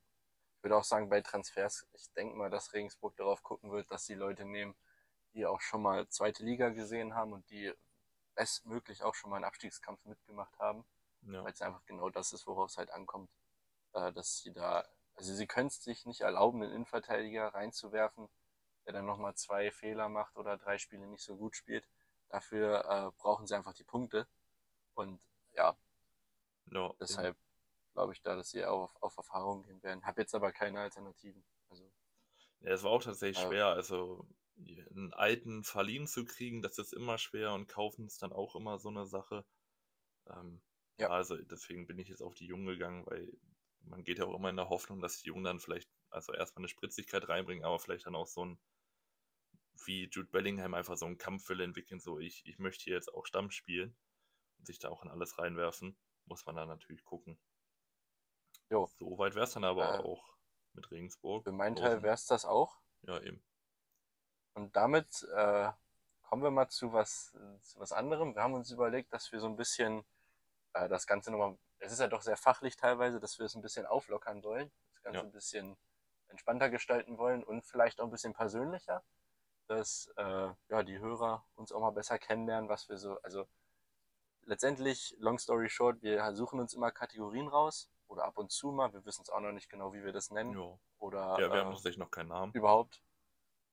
[0.57, 4.05] Ich würde auch sagen, bei Transfers, ich denke mal, dass Regensburg darauf gucken wird, dass
[4.05, 4.75] die Leute nehmen,
[5.33, 7.73] die auch schon mal zweite Liga gesehen haben und die
[8.35, 10.85] bestmöglich auch schon mal einen Abstiegskampf mitgemacht haben.
[11.23, 11.45] Ja.
[11.45, 13.31] Weil es einfach genau das ist, worauf es halt ankommt.
[13.93, 18.29] Äh, dass sie da, also sie können es sich nicht erlauben, einen Innenverteidiger reinzuwerfen,
[18.87, 21.89] der dann nochmal zwei Fehler macht oder drei Spiele nicht so gut spielt.
[22.29, 24.27] Dafür äh, brauchen sie einfach die Punkte.
[24.95, 25.21] Und
[25.55, 25.77] ja,
[26.67, 27.37] no, deshalb
[27.93, 30.05] glaube ich da, dass sie auch auf, auf Erfahrung gehen werden.
[30.05, 31.45] Hab jetzt aber keine Alternativen.
[31.69, 31.91] Also,
[32.61, 33.67] ja, es war auch tatsächlich äh, schwer.
[33.67, 34.27] Also
[34.91, 38.79] einen alten verliehen zu kriegen, das ist immer schwer und kaufen ist dann auch immer
[38.79, 39.45] so eine Sache.
[40.29, 40.61] Ähm,
[40.99, 41.09] ja.
[41.09, 43.33] Also deswegen bin ich jetzt auf die Jungen gegangen, weil
[43.83, 46.63] man geht ja auch immer in der Hoffnung, dass die Jungen dann vielleicht also erstmal
[46.63, 48.59] eine Spritzigkeit reinbringen, aber vielleicht dann auch so ein
[49.87, 53.27] wie Jude Bellingham einfach so einen Kampfwille entwickeln, so ich, ich möchte hier jetzt auch
[53.27, 53.97] Stamm spielen
[54.59, 55.97] und sich da auch in alles reinwerfen,
[56.27, 57.39] muss man dann natürlich gucken.
[58.69, 58.89] Jo.
[58.99, 60.37] So weit wäre es dann aber äh, auch
[60.75, 61.45] mit Regensburg.
[61.45, 62.79] Für meinen Teil wäre es das auch.
[63.03, 63.43] Ja, eben.
[64.55, 65.73] Und damit äh,
[66.23, 68.35] kommen wir mal zu was, zu was anderem.
[68.35, 70.05] Wir haben uns überlegt, dass wir so ein bisschen
[70.75, 73.63] äh, das Ganze nochmal, es ist ja doch sehr fachlich teilweise, dass wir es ein
[73.63, 75.25] bisschen auflockern wollen, das Ganze ja.
[75.25, 75.77] ein bisschen
[76.31, 79.03] entspannter gestalten wollen und vielleicht auch ein bisschen persönlicher,
[79.67, 83.47] dass äh, ja, die Hörer uns auch mal besser kennenlernen, was wir so, also
[84.45, 88.93] letztendlich, long story short, wir suchen uns immer Kategorien raus oder ab und zu mal,
[88.93, 90.53] wir wissen es auch noch nicht genau, wie wir das nennen.
[90.53, 90.81] Jo.
[90.99, 92.53] Oder, ja, wir äh, haben tatsächlich noch keinen Namen.
[92.53, 93.03] Überhaupt.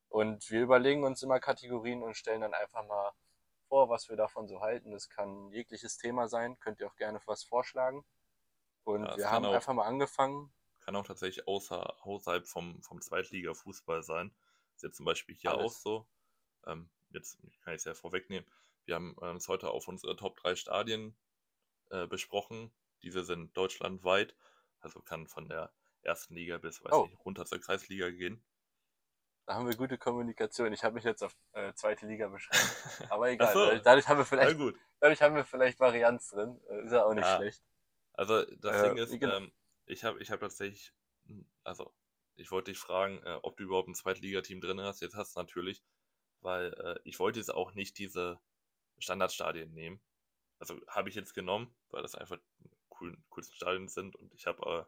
[0.10, 3.12] Und wir überlegen uns immer Kategorien und stellen dann einfach mal
[3.68, 4.92] vor, was wir davon so halten.
[4.92, 6.58] Das kann jegliches Thema sein.
[6.60, 8.06] Könnt ihr auch gerne was vorschlagen.
[8.84, 10.54] Und ja, wir haben auch, einfach mal angefangen.
[10.88, 14.34] Kann auch tatsächlich außer, außerhalb vom, vom Zweitliga-Fußball sein.
[14.74, 15.66] Ist jetzt zum Beispiel hier Alles.
[15.66, 16.08] auch so.
[16.66, 18.50] Ähm, jetzt kann ich es ja vorwegnehmen.
[18.86, 21.18] Wir haben uns ähm, heute auf unsere Top 3 Stadien
[21.90, 22.72] äh, besprochen.
[23.02, 24.34] Diese sind deutschlandweit.
[24.80, 25.74] Also kann von der
[26.04, 27.08] ersten Liga bis weiß oh.
[27.08, 28.42] nicht, runter zur Kreisliga gehen.
[29.46, 30.72] Da haben wir gute Kommunikation.
[30.72, 32.66] Ich habe mich jetzt auf äh, zweite Liga beschränkt.
[33.12, 33.54] Aber egal.
[33.54, 33.78] So.
[33.80, 34.58] Dadurch, haben wir vielleicht,
[35.02, 36.62] dadurch haben wir vielleicht Varianz drin.
[36.70, 37.36] Äh, ist ja auch nicht ja.
[37.36, 37.62] schlecht.
[38.14, 39.52] Also das äh, Ding ist, ähm,
[39.88, 40.94] ich habe ich hab tatsächlich,
[41.26, 41.94] hm, also
[42.36, 45.02] ich wollte dich fragen, äh, ob du überhaupt ein Zweitligateam drin hast.
[45.02, 45.84] Jetzt hast du natürlich,
[46.42, 48.40] weil äh, ich wollte jetzt auch nicht diese
[49.00, 50.02] Standardstadien nehmen.
[50.60, 52.38] Also habe ich jetzt genommen, weil das einfach
[53.00, 54.88] cool, coolsten Stadien sind und ich habe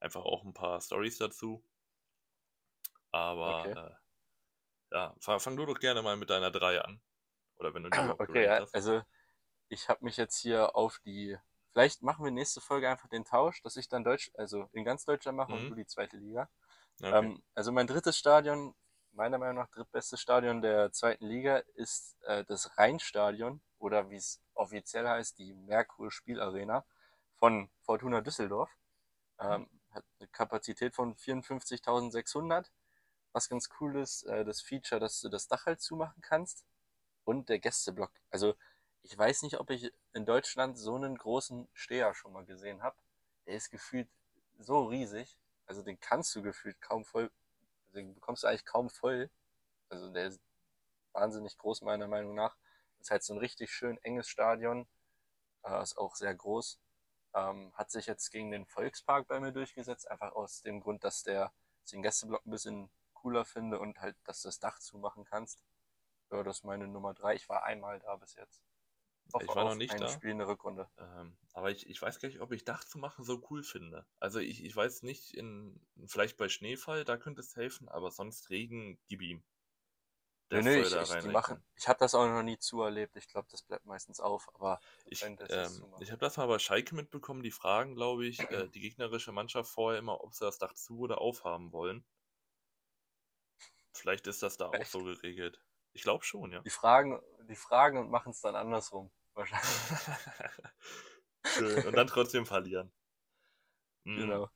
[0.00, 1.64] äh, einfach auch ein paar Stories dazu.
[3.10, 3.78] Aber okay.
[3.78, 3.94] äh,
[4.90, 7.00] ja, fang, fang, du doch gerne mal mit deiner 3 an.
[7.56, 9.02] Oder wenn du die Okay, ja, also
[9.68, 11.36] ich habe mich jetzt hier auf die.
[11.74, 15.04] Vielleicht machen wir nächste Folge einfach den Tausch, dass ich dann Deutsch, also in ganz
[15.04, 15.58] Deutschland mache mhm.
[15.58, 16.48] und du die zweite Liga.
[17.00, 17.12] Okay.
[17.12, 18.74] Ähm, also mein drittes Stadion,
[19.12, 24.40] meiner Meinung nach drittbeste Stadion der zweiten Liga, ist äh, das Rheinstadion oder wie es
[24.54, 26.86] offiziell heißt, die Merkur Spielarena
[27.34, 28.70] von Fortuna Düsseldorf.
[29.38, 32.66] Ähm, hat eine Kapazität von 54.600
[33.34, 36.64] was ganz cool ist, äh, das Feature, dass du das Dach halt zumachen kannst
[37.24, 38.12] und der Gästeblock.
[38.30, 38.54] Also
[39.04, 42.96] ich weiß nicht, ob ich in Deutschland so einen großen Steher schon mal gesehen habe.
[43.46, 44.08] Der ist gefühlt
[44.58, 45.36] so riesig.
[45.66, 47.30] Also den kannst du gefühlt kaum voll,
[47.94, 49.30] den bekommst du eigentlich kaum voll.
[49.90, 50.40] Also der ist
[51.12, 52.56] wahnsinnig groß meiner Meinung nach.
[52.98, 54.86] ist halt so ein richtig schön enges Stadion.
[55.64, 56.80] Äh, ist auch sehr groß.
[57.34, 61.22] Ähm, hat sich jetzt gegen den Volkspark bei mir durchgesetzt, einfach aus dem Grund, dass
[61.22, 61.52] der
[61.92, 65.62] den Gästeblock ein bisschen cooler finde und halt, dass du das Dach zumachen kannst.
[66.30, 67.34] Ja, das ist meine Nummer drei.
[67.34, 68.62] Ich war einmal da bis jetzt.
[69.40, 70.08] Ich war noch nicht da.
[70.08, 70.88] Spiel eine Rückrunde.
[70.98, 74.06] Ähm, aber ich, ich weiß gar nicht, ob ich Dach zu machen so cool finde.
[74.20, 78.50] Also ich, ich weiß nicht, in, vielleicht bei Schneefall, da könnte es helfen, aber sonst
[78.50, 79.42] Regen, gib ihm.
[80.50, 81.64] Der nee, nee, ich, ich, die machen.
[81.74, 83.16] ich habe das auch noch nie zuerlebt.
[83.16, 84.54] Ich glaube, das bleibt meistens auf.
[84.54, 85.38] Aber ich, ähm,
[86.00, 87.42] ich habe das mal bei Schalke mitbekommen.
[87.42, 90.98] Die fragen, glaube ich, äh, die gegnerische Mannschaft vorher immer, ob sie das Dach zu
[90.98, 92.04] oder aufhaben wollen.
[93.92, 94.82] Vielleicht ist das da Echt?
[94.82, 95.60] auch so geregelt.
[95.94, 96.60] Ich glaube schon, ja.
[96.60, 99.10] Die fragen, die fragen und machen es dann andersrum.
[99.34, 99.68] Wahrscheinlich.
[101.46, 101.86] Schön.
[101.86, 102.92] Und dann trotzdem verlieren.
[104.04, 104.16] Mhm.
[104.16, 104.50] Genau.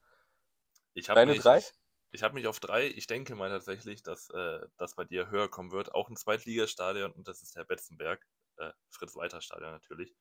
[0.94, 1.62] Ich Deine mich, drei?
[2.10, 2.88] Ich, habe mich auf drei.
[2.88, 5.94] Ich denke mal tatsächlich, dass äh, das bei dir höher kommen wird.
[5.94, 8.26] Auch ein Zweitligastadion und das ist der Betzenberg.
[8.56, 10.16] Äh, Fritz-Walter-Stadion natürlich.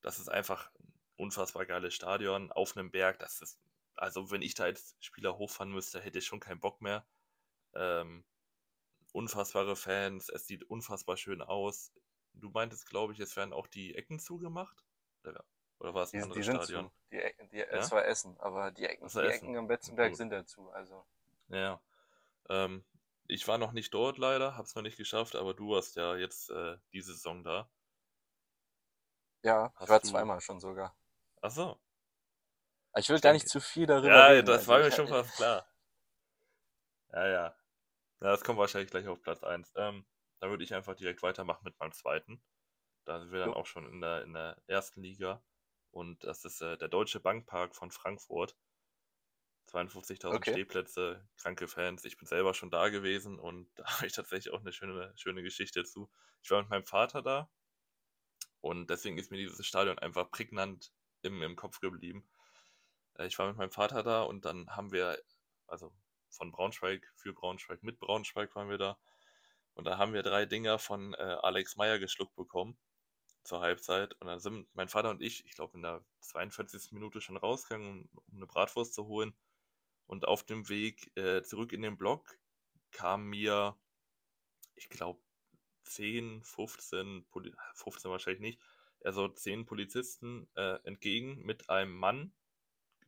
[0.00, 3.18] Das ist einfach ein unfassbar geiles Stadion auf einem Berg.
[3.18, 3.60] Das ist,
[3.96, 7.06] also wenn ich da als Spieler hochfahren müsste, hätte ich schon keinen Bock mehr.
[7.74, 8.24] Ähm,
[9.12, 11.92] unfassbare Fans, es sieht unfassbar schön aus.
[12.34, 14.84] Du meintest, glaube ich, es werden auch die Ecken zugemacht?
[15.24, 15.44] Oder,
[15.78, 16.86] oder war es ein die, anderes die Stadion?
[16.86, 16.92] Zu.
[17.10, 17.64] Die Ecken, die, ja?
[17.66, 20.70] Es war Essen, aber die Ecken, die Ecken am Betzenberg sind dazu.
[20.70, 21.06] Also.
[21.48, 21.80] Ja.
[22.48, 22.84] Ähm,
[23.28, 26.50] ich war noch nicht dort leider, hab's noch nicht geschafft, aber du warst ja jetzt
[26.50, 27.68] äh, diese Saison da.
[29.42, 30.08] Ja, Hast ich war du...
[30.08, 30.96] zweimal schon sogar.
[31.40, 31.78] Ach so.
[32.96, 34.46] Ich will ich gar nicht zu viel darüber ja, reden.
[34.46, 35.66] Ja, das also war mir schon fast klar.
[37.12, 37.56] Ja, ja.
[38.22, 39.72] Ja, das kommt wahrscheinlich gleich auf Platz 1.
[39.74, 40.06] Ähm,
[40.38, 42.40] da würde ich einfach direkt weitermachen mit meinem zweiten.
[43.04, 43.56] Da sind wir dann jo.
[43.56, 45.42] auch schon in der, in der ersten Liga.
[45.90, 48.56] Und das ist äh, der Deutsche Bankpark von Frankfurt.
[49.72, 50.52] 52.000 okay.
[50.52, 52.04] Stehplätze, kranke Fans.
[52.04, 55.42] Ich bin selber schon da gewesen und da habe ich tatsächlich auch eine schöne, schöne
[55.42, 56.08] Geschichte zu.
[56.42, 57.50] Ich war mit meinem Vater da
[58.60, 62.28] und deswegen ist mir dieses Stadion einfach prägnant im, im Kopf geblieben.
[63.18, 65.20] Äh, ich war mit meinem Vater da und dann haben wir,
[65.66, 65.92] also
[66.32, 68.98] von Braunschweig für Braunschweig mit Braunschweig waren wir da.
[69.74, 72.76] Und da haben wir drei Dinger von äh, Alex Meyer geschluckt bekommen
[73.44, 74.14] zur Halbzeit.
[74.20, 76.92] Und dann sind mein Vater und ich, ich glaube, in der 42.
[76.92, 79.34] Minute schon rausgegangen, um, eine Bratwurst zu holen.
[80.06, 82.38] Und auf dem Weg äh, zurück in den Block
[82.90, 83.76] kam mir
[84.74, 85.20] ich glaube,
[85.84, 87.26] 10, 15,
[87.74, 88.60] 15 wahrscheinlich nicht,
[89.04, 92.32] also 10 Polizisten äh, entgegen mit einem Mann,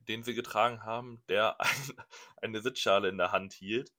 [0.05, 1.69] den sie getragen haben, der ein,
[2.43, 3.93] eine Sitzschale in der Hand hielt.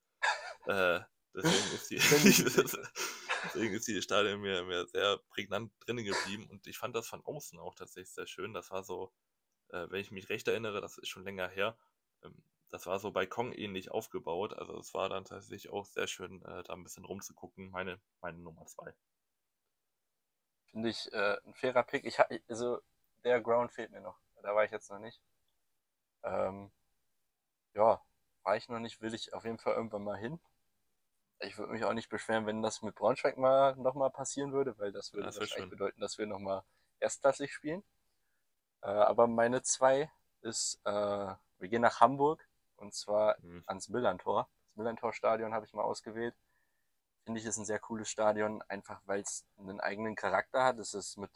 [0.65, 1.01] Äh,
[1.33, 1.95] deswegen ist die,
[3.43, 7.23] deswegen ist die Stadion mir, mir sehr prägnant drinnen geblieben und ich fand das von
[7.23, 8.53] außen auch tatsächlich sehr schön.
[8.53, 9.11] Das war so,
[9.69, 11.77] äh, wenn ich mich recht erinnere, das ist schon länger her,
[12.23, 14.53] ähm, das war so Balkon ähnlich aufgebaut.
[14.53, 17.69] Also es war dann tatsächlich auch sehr schön, äh, da ein bisschen rumzugucken.
[17.69, 18.93] Meine, meine Nummer zwei.
[20.71, 22.03] Finde ich äh, ein fairer Pick.
[22.05, 22.81] Ich, also
[23.23, 24.19] der Ground fehlt mir noch.
[24.41, 25.21] Da war ich jetzt noch nicht.
[26.25, 26.71] Ähm,
[27.73, 28.01] ja,
[28.43, 30.39] war ich noch nicht, will ich auf jeden Fall irgendwann mal hin.
[31.39, 34.91] Ich würde mich auch nicht beschweren, wenn das mit Braunschweig mal nochmal passieren würde, weil
[34.91, 36.63] das würde das wahrscheinlich bedeuten, dass wir nochmal
[36.99, 37.83] erstklassig spielen.
[38.81, 40.09] Äh, aber meine zwei
[40.41, 43.63] ist, äh, wir gehen nach Hamburg und zwar mhm.
[43.67, 44.47] ans Millantor.
[44.67, 46.35] Das Millantor-Stadion habe ich mal ausgewählt.
[47.25, 50.77] Finde ich, ist ein sehr cooles Stadion, einfach weil es einen eigenen Charakter hat.
[50.79, 51.31] Es ist mit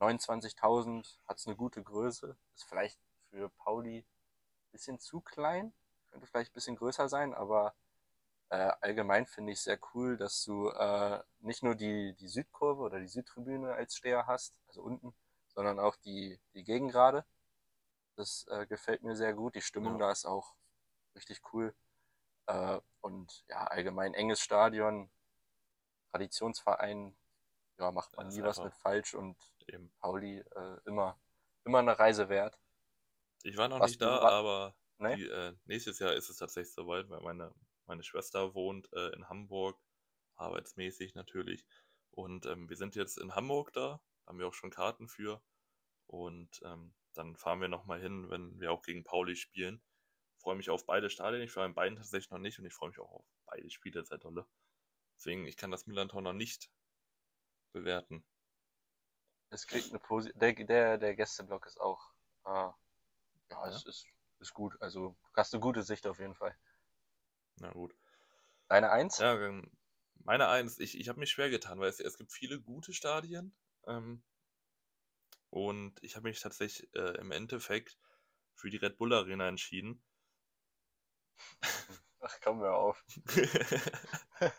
[0.00, 2.36] 29.000, hat es eine gute Größe.
[2.54, 2.98] Ist vielleicht
[3.36, 5.74] für Pauli ein bisschen zu klein.
[6.10, 7.74] Könnte vielleicht ein bisschen größer sein, aber
[8.48, 12.98] äh, allgemein finde ich sehr cool, dass du äh, nicht nur die, die Südkurve oder
[12.98, 15.14] die Südtribüne als Steher hast, also unten,
[15.48, 17.26] sondern auch die, die Gegengrade.
[18.14, 19.54] Das äh, gefällt mir sehr gut.
[19.54, 20.06] Die Stimmung ja.
[20.06, 20.54] da ist auch
[21.14, 21.74] richtig cool.
[22.46, 25.10] Äh, und ja, allgemein enges Stadion,
[26.12, 27.14] Traditionsverein,
[27.78, 29.92] ja, macht man nie was mit falsch und eben.
[30.00, 31.18] Pauli äh, immer,
[31.64, 32.58] immer eine Reise wert.
[33.46, 35.14] Ich war noch was nicht da, aber nee?
[35.14, 37.54] die, äh, nächstes Jahr ist es tatsächlich soweit, weil meine,
[37.86, 39.80] meine Schwester wohnt äh, in Hamburg,
[40.34, 41.64] arbeitsmäßig natürlich.
[42.10, 45.40] Und ähm, wir sind jetzt in Hamburg da, haben wir auch schon Karten für.
[46.08, 49.80] Und ähm, dann fahren wir nochmal hin, wenn wir auch gegen Pauli spielen.
[50.38, 51.42] Freue mich auf beide Stadien.
[51.42, 54.04] Ich war in beiden tatsächlich noch nicht und ich freue mich auch auf beide Spiele
[54.04, 54.44] sehr dolle.
[55.16, 56.68] Deswegen, ich kann das Milan-Tor noch nicht
[57.72, 58.24] bewerten.
[59.50, 62.12] Es kriegt eine Posi der, der, der Gästeblock ist auch,
[62.44, 62.70] äh,
[63.50, 64.06] ja, ja, es ist,
[64.40, 64.76] ist gut.
[64.80, 66.56] Also hast du gute Sicht auf jeden Fall.
[67.56, 67.94] Na gut.
[68.68, 69.18] Deine Eins?
[69.18, 69.70] Ja, ähm,
[70.24, 70.78] meine Eins.
[70.78, 73.54] Ich, ich habe mich schwer getan, weil es, es gibt viele gute Stadien.
[73.86, 74.22] Ähm,
[75.50, 77.98] und ich habe mich tatsächlich äh, im Endeffekt
[78.54, 80.02] für die Red Bull Arena entschieden.
[82.20, 83.04] Ach, komm mir auf.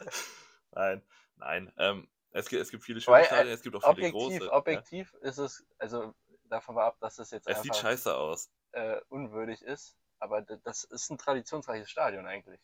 [0.71, 1.03] nein,
[1.35, 1.73] nein.
[1.77, 4.51] Ähm, es, gibt, es gibt viele schöne Stadien, es gibt auch viele objektiv, große.
[4.53, 5.27] Objektiv ja.
[5.27, 8.49] ist es, also davon mal ab, dass es jetzt Es sieht scheiße aus.
[8.71, 12.59] Äh, unwürdig ist, aber das ist ein traditionsreiches Stadion eigentlich.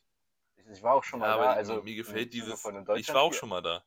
[0.58, 1.54] Ich, ich war auch schon ja, mal da.
[1.54, 2.66] Also mir gefällt dieses.
[2.96, 3.84] Ich war auch schon mal da.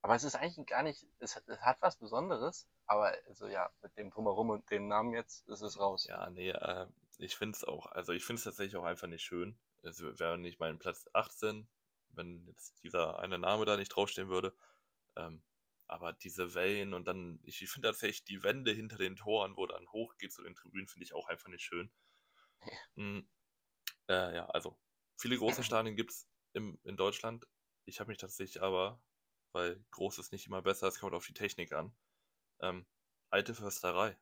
[0.00, 3.96] Aber es ist eigentlich gar nicht, es, es, hat was Besonderes, aber also ja, mit
[3.96, 6.06] dem Drumherum und dem Namen jetzt ist es raus.
[6.06, 6.86] Ja, nee, äh,
[7.18, 9.58] ich finde es auch, also ich finde es tatsächlich auch einfach nicht schön.
[9.82, 11.66] Es wäre nicht mein Platz 18,
[12.10, 14.54] wenn jetzt dieser eine Name da nicht draufstehen würde.
[15.16, 15.42] Ähm,
[15.88, 19.66] aber diese Wellen und dann, ich, ich finde tatsächlich die Wände hinter den Toren, wo
[19.66, 21.90] dann hochgeht zu den Tribünen, finde ich auch einfach nicht schön.
[22.64, 23.28] Ja, mhm.
[24.08, 24.78] äh, ja also
[25.16, 27.46] viele große Stadien gibt es in Deutschland.
[27.84, 29.00] Ich habe mich tatsächlich aber
[29.52, 31.96] weil groß ist nicht immer besser, es kommt auf die Technik an.
[32.60, 32.86] Ähm,
[33.30, 34.16] alte Försterei,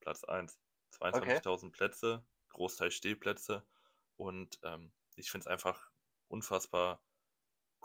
[0.00, 0.58] Platz 1.
[0.92, 1.70] 22.000 okay.
[1.70, 3.66] Plätze, Großteil Stehplätze
[4.16, 5.90] und ähm, ich finde es einfach
[6.28, 7.04] unfassbar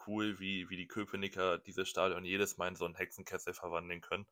[0.08, 4.28] cool, wie, wie die Köpenicker dieses Stadion jedes Mal in so einen Hexenkessel verwandeln können.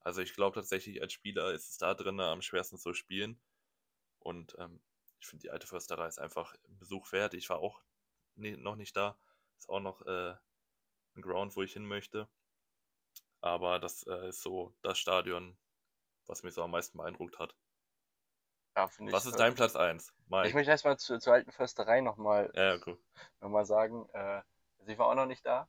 [0.00, 3.40] Also ich glaube tatsächlich, als Spieler ist es da drinnen am schwersten zu spielen.
[4.20, 4.80] Und ähm,
[5.18, 7.34] ich finde, die alte Försterei ist einfach ein Besuch wert.
[7.34, 7.82] Ich war auch
[8.36, 9.18] nie, noch nicht da.
[9.58, 10.34] Ist auch noch äh,
[11.16, 12.28] ein Ground, wo ich hin möchte.
[13.40, 15.56] Aber das äh, ist so das Stadion,
[16.26, 17.54] was mich so am meisten beeindruckt hat.
[18.76, 20.12] Ja, was ist dein Platz 1?
[20.44, 22.96] Ich möchte erstmal zu, zur alten Försterei nochmal ja, okay.
[23.40, 24.06] noch sagen.
[24.12, 24.42] Äh,
[24.86, 25.68] sie war auch noch nicht da,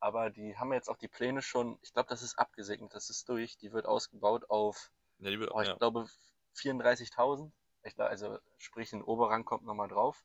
[0.00, 3.28] aber die haben jetzt auch die Pläne schon, ich glaube, das ist abgesegnet, das ist
[3.28, 3.56] durch.
[3.58, 5.76] Die wird ausgebaut auf, ja, wird, oh, ich ja.
[5.76, 6.08] glaube,
[6.56, 7.50] 34.000.
[7.98, 10.24] Also sprich, ein Oberrang kommt nochmal drauf.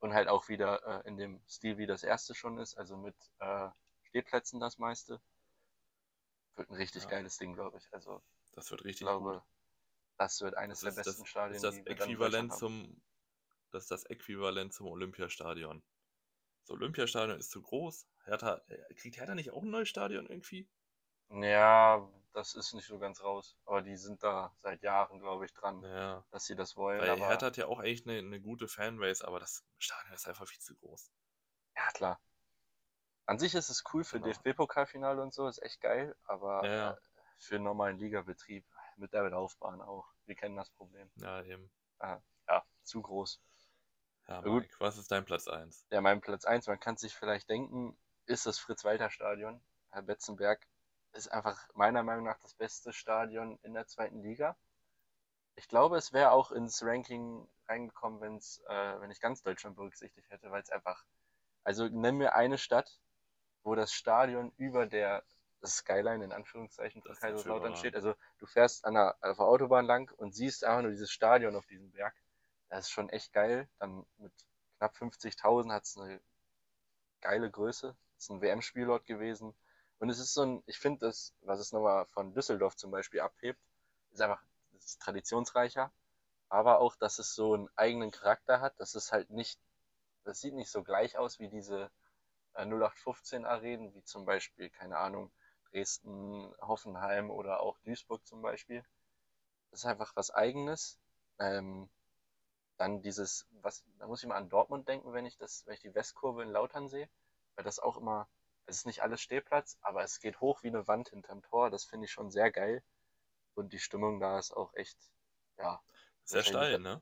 [0.00, 3.16] Und halt auch wieder äh, in dem Stil, wie das erste schon ist, also mit
[3.40, 3.68] äh,
[4.04, 5.20] Stehplätzen das meiste.
[6.54, 7.10] Wird ein richtig ja.
[7.10, 7.92] geiles Ding, glaube ich.
[7.92, 8.22] Also,
[8.52, 9.42] das wird richtig ich glaube, gut.
[10.16, 11.56] Das wird eines das der besten das, Stadien.
[11.56, 13.00] Ist das Äquivalent zum,
[13.72, 15.82] das ist das Äquivalent zum Olympiastadion.
[16.68, 18.06] Das Olympiastadion ist zu groß.
[18.24, 20.68] Hertha, äh, kriegt Hertha nicht auch ein neues Stadion irgendwie?
[21.30, 23.56] Ja, das ist nicht so ganz raus.
[23.64, 26.22] Aber die sind da seit Jahren, glaube ich, dran, ja.
[26.30, 27.00] dass sie das wollen.
[27.00, 27.26] Weil aber...
[27.26, 30.60] Hertha hat ja auch eigentlich eine, eine gute Fanbase, aber das Stadion ist einfach viel
[30.60, 31.10] zu groß.
[31.74, 32.20] Ja, klar.
[33.24, 34.34] An sich ist es cool für genau.
[34.34, 36.90] DFB-Pokalfinale und so, ist echt geil, aber ja.
[36.90, 36.96] äh,
[37.38, 40.12] für einen normalen Ligabetrieb mit der Laufbahn auch.
[40.26, 41.10] Wir kennen das Problem.
[41.16, 41.70] Ja, eben.
[42.00, 43.40] Äh, ja, zu groß.
[44.28, 45.86] Ja, Mike, was ist dein Platz 1?
[45.90, 49.60] Ja, mein Platz 1, man kann sich vielleicht denken, ist das Fritz-Walter-Stadion.
[49.90, 50.66] Herr Betzenberg
[51.12, 54.56] ist einfach meiner Meinung nach das beste Stadion in der zweiten Liga.
[55.56, 60.30] Ich glaube, es wäre auch ins Ranking reingekommen, wenn's, äh, wenn ich ganz Deutschland berücksichtigt
[60.30, 61.04] hätte, weil es einfach,
[61.64, 63.00] also nenn mir eine Stadt,
[63.62, 65.24] wo das Stadion über der
[65.64, 67.96] Skyline in Anführungszeichen von Kaiserslautern steht.
[67.96, 71.56] Also du fährst an der, auf der Autobahn lang und siehst einfach nur dieses Stadion
[71.56, 72.14] auf diesem Berg.
[72.68, 73.68] Das ist schon echt geil.
[73.78, 74.32] Dann mit
[74.78, 76.20] knapp 50.000 hat es eine
[77.20, 77.96] geile Größe.
[78.16, 79.54] Es ist ein WM-Spielort gewesen.
[79.98, 83.20] Und es ist so ein, ich finde das, was es nochmal von Düsseldorf zum Beispiel
[83.20, 83.60] abhebt,
[84.12, 84.42] ist einfach,
[84.78, 85.92] ist traditionsreicher,
[86.48, 89.58] aber auch, dass es so einen eigenen Charakter hat, dass es halt nicht,
[90.24, 91.90] das sieht nicht so gleich aus wie diese
[92.54, 95.30] 0815 äh, wie zum Beispiel, keine Ahnung,
[95.70, 98.84] Dresden, Hoffenheim oder auch Duisburg zum Beispiel.
[99.70, 100.98] Das ist einfach was Eigenes.
[101.38, 101.88] Ähm,
[102.78, 105.80] dann dieses, was, da muss ich mal an Dortmund denken, wenn ich das, wenn ich
[105.80, 107.08] die Westkurve in Lautern sehe,
[107.56, 108.28] weil das auch immer,
[108.66, 111.70] es ist nicht alles Stehplatz, aber es geht hoch wie eine Wand hinterm Tor.
[111.70, 112.82] Das finde ich schon sehr geil.
[113.54, 114.96] Und die Stimmung da ist auch echt,
[115.56, 115.82] ja.
[116.24, 117.00] Sehr steil, ne?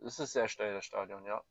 [0.00, 1.42] Es ist sehr steil, das Stadion, ja.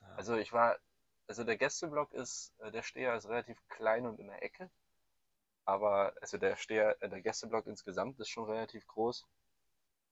[0.00, 0.06] ja.
[0.16, 0.78] Also ich war,
[1.26, 4.70] also der Gästeblock ist, äh, der Steher ist relativ klein und in der Ecke.
[5.64, 9.26] Aber also der Steher, äh, der Gästeblock insgesamt ist schon relativ groß.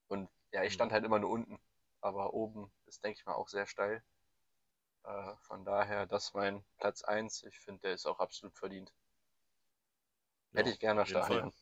[0.09, 0.95] Und ja, ich stand mhm.
[0.95, 1.61] halt immer nur unten.
[2.07, 4.01] Aber oben ist, denke ich mal, auch sehr steil.
[5.03, 7.43] Äh, von daher, das ist mein Platz 1.
[7.43, 8.95] Ich finde, der ist auch absolut verdient.
[10.53, 11.53] Ja, Hätte ich gerne das Stadion.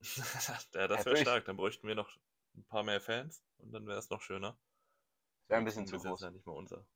[0.74, 1.44] ja, das wäre stark.
[1.46, 2.16] Dann bräuchten wir noch
[2.54, 4.56] ein paar mehr Fans und dann wäre es noch schöner.
[5.48, 6.20] Wäre ein bisschen zu groß.
[6.20, 6.86] Ja nicht mehr unser.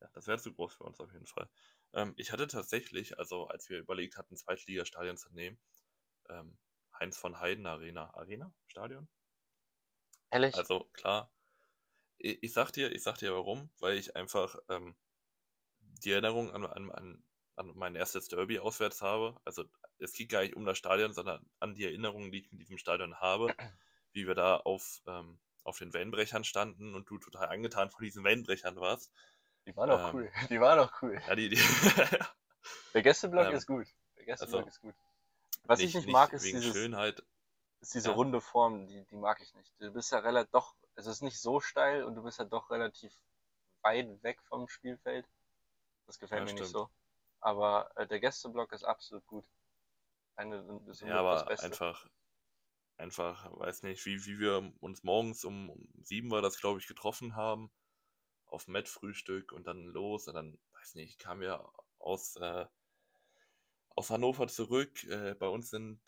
[0.00, 1.50] Ja, das wäre zu groß für uns auf jeden Fall.
[1.92, 5.60] Ähm, ich hatte tatsächlich, also als wir überlegt hatten, Zweitligastadion zu nehmen,
[6.28, 6.56] ähm,
[7.00, 8.14] Heinz von Heiden Arena.
[8.14, 8.54] Arena?
[8.68, 9.08] Stadion?
[10.30, 10.54] Ehrlich?
[10.54, 11.32] Also klar.
[12.18, 14.94] Ich, ich, sag dir, ich sag dir warum, weil ich einfach ähm,
[15.80, 17.24] die Erinnerung an, an, an,
[17.56, 19.40] an mein erstes Derby auswärts habe.
[19.44, 19.64] Also
[19.98, 22.78] es geht gar nicht um das Stadion, sondern an die Erinnerungen, die ich mit diesem
[22.78, 23.48] Stadion habe,
[24.12, 28.24] wie wir da auf, ähm, auf den Wellenbrechern standen und du total angetan von diesen
[28.24, 29.12] Wellenbrechern warst.
[29.66, 30.30] Die waren auch ähm, cool.
[30.48, 31.20] Die waren auch cool.
[31.26, 31.60] Ja, die, die
[32.94, 33.86] Der Gästeblock ähm, ist gut.
[34.16, 34.94] Der Gästeblock also, ist gut.
[35.64, 37.22] Was nicht, ich nicht, nicht mag, ist dieses, Schönheit.
[37.80, 38.14] Ist diese ja.
[38.14, 39.72] runde Form, die, die mag ich nicht.
[39.78, 42.70] Du bist ja relativ doch, es ist nicht so steil und du bist ja doch
[42.70, 43.12] relativ
[43.82, 45.26] weit weg vom Spielfeld.
[46.06, 46.60] Das gefällt ja, mir stimmt.
[46.60, 46.90] nicht so.
[47.40, 49.44] Aber äh, der Gästeblock ist absolut gut.
[50.34, 50.64] Eine,
[51.04, 52.08] ja, aber einfach,
[52.96, 56.86] einfach, weiß nicht, wie, wie wir uns morgens um, um sieben war das, glaube ich,
[56.86, 57.70] getroffen haben
[58.46, 62.66] auf Met-Frühstück und dann los und dann, weiß nicht, kamen wir aus, äh,
[63.90, 65.04] aus Hannover zurück.
[65.04, 66.00] Äh, bei uns sind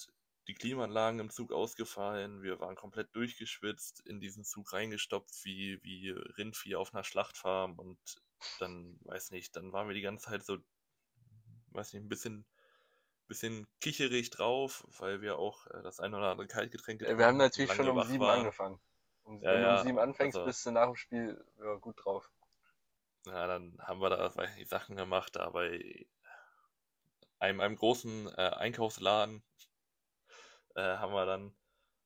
[0.50, 2.42] die Klimaanlagen im Zug ausgefallen.
[2.42, 7.98] Wir waren komplett durchgeschwitzt, in diesen Zug reingestopft, wie, wie Rindvieh auf einer Schlachtfarm und
[8.58, 10.58] dann, weiß nicht, dann waren wir die ganze Zeit so,
[11.68, 12.44] weiß nicht, ein bisschen
[13.28, 17.36] bisschen kicherig drauf, weil wir auch äh, das ein oder andere Kaltgetränk ja, Wir haben
[17.36, 18.40] natürlich schon um sieben waren.
[18.40, 18.80] angefangen.
[19.22, 22.04] Um, ja, wenn du um sieben anfängst, also, bist du nach dem Spiel ja, gut
[22.04, 22.28] drauf.
[23.26, 26.08] Ja, dann haben wir da die Sachen gemacht, da bei
[27.38, 29.44] einem, einem großen äh, Einkaufsladen
[30.76, 31.54] äh, haben wir dann,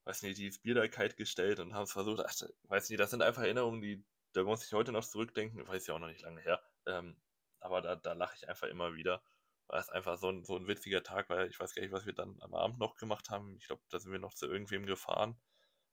[0.04, 3.42] weiß nicht, die Bier gestellt und haben es versucht, ach, weiß nicht, das sind einfach
[3.42, 6.62] Erinnerungen, die, da muss ich heute noch zurückdenken, weiß ja auch noch nicht lange her,
[6.86, 7.16] ähm,
[7.60, 9.22] aber da, da lache ich einfach immer wieder,
[9.68, 12.06] weil es einfach so ein, so ein witziger Tag war, ich weiß gar nicht, was
[12.06, 14.86] wir dann am Abend noch gemacht haben, ich glaube, da sind wir noch zu irgendwem
[14.86, 15.40] gefahren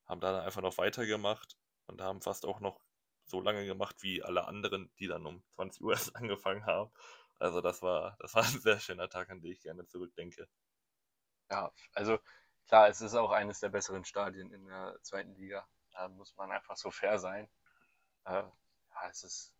[0.05, 1.57] haben da einfach noch weitergemacht
[1.87, 2.81] und haben fast auch noch
[3.25, 6.91] so lange gemacht wie alle anderen, die dann um 20 Uhr erst angefangen haben.
[7.39, 10.47] Also das war, das war ein sehr schöner Tag, an den ich gerne zurückdenke.
[11.49, 12.19] Ja, also
[12.67, 15.67] klar, es ist auch eines der besseren Stadien in der zweiten Liga.
[15.93, 17.49] Da muss man einfach so fair sein.
[18.25, 19.53] Äh, ja, es ist.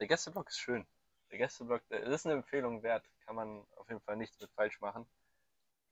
[0.00, 0.86] Der Gästeblock ist schön.
[1.30, 3.04] Der Gästeblock, das ist eine Empfehlung wert.
[3.26, 5.06] Kann man auf jeden Fall nichts mit falsch machen.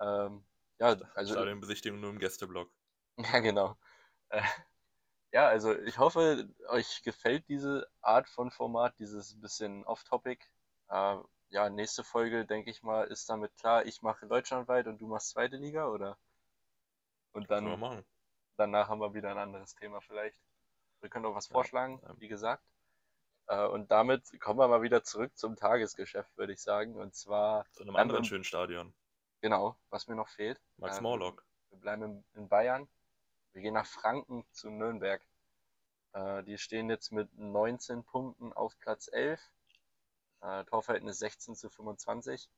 [0.01, 0.45] Ähm,
[0.79, 1.35] ja, also.
[1.35, 2.71] Stadionbesichtigung nur im Gästeblock.
[3.33, 3.79] Ja, genau.
[4.29, 4.43] Äh,
[5.33, 10.45] ja, also ich hoffe, euch gefällt diese Art von Format, dieses bisschen off-topic.
[10.89, 11.17] Äh,
[11.49, 15.31] ja, nächste Folge, denke ich mal, ist damit klar, ich mache deutschlandweit und du machst
[15.31, 16.19] zweite Liga, oder?
[17.33, 18.05] Und dann machen.
[18.57, 20.41] danach haben wir wieder ein anderes Thema vielleicht.
[21.01, 22.65] Wir können auch was vorschlagen, ja, wie gesagt.
[23.49, 26.97] Äh, und damit kommen wir mal wieder zurück zum Tagesgeschäft, würde ich sagen.
[26.97, 27.67] Und zwar.
[27.73, 28.93] Zu einem anderen schönen Stadion.
[29.41, 30.61] Genau, was mir noch fehlt.
[30.79, 31.45] Max Morlock.
[31.71, 32.89] Wir bleiben in, in Bayern.
[33.53, 35.23] Wir gehen nach Franken zu Nürnberg.
[36.13, 39.41] Äh, die stehen jetzt mit 19 Punkten auf Platz 11.
[40.41, 42.49] Äh, Torverhältnis 16 zu 25.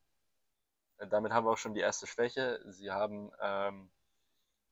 [0.99, 2.61] Äh, damit haben wir auch schon die erste Schwäche.
[2.67, 3.91] Sie haben ähm,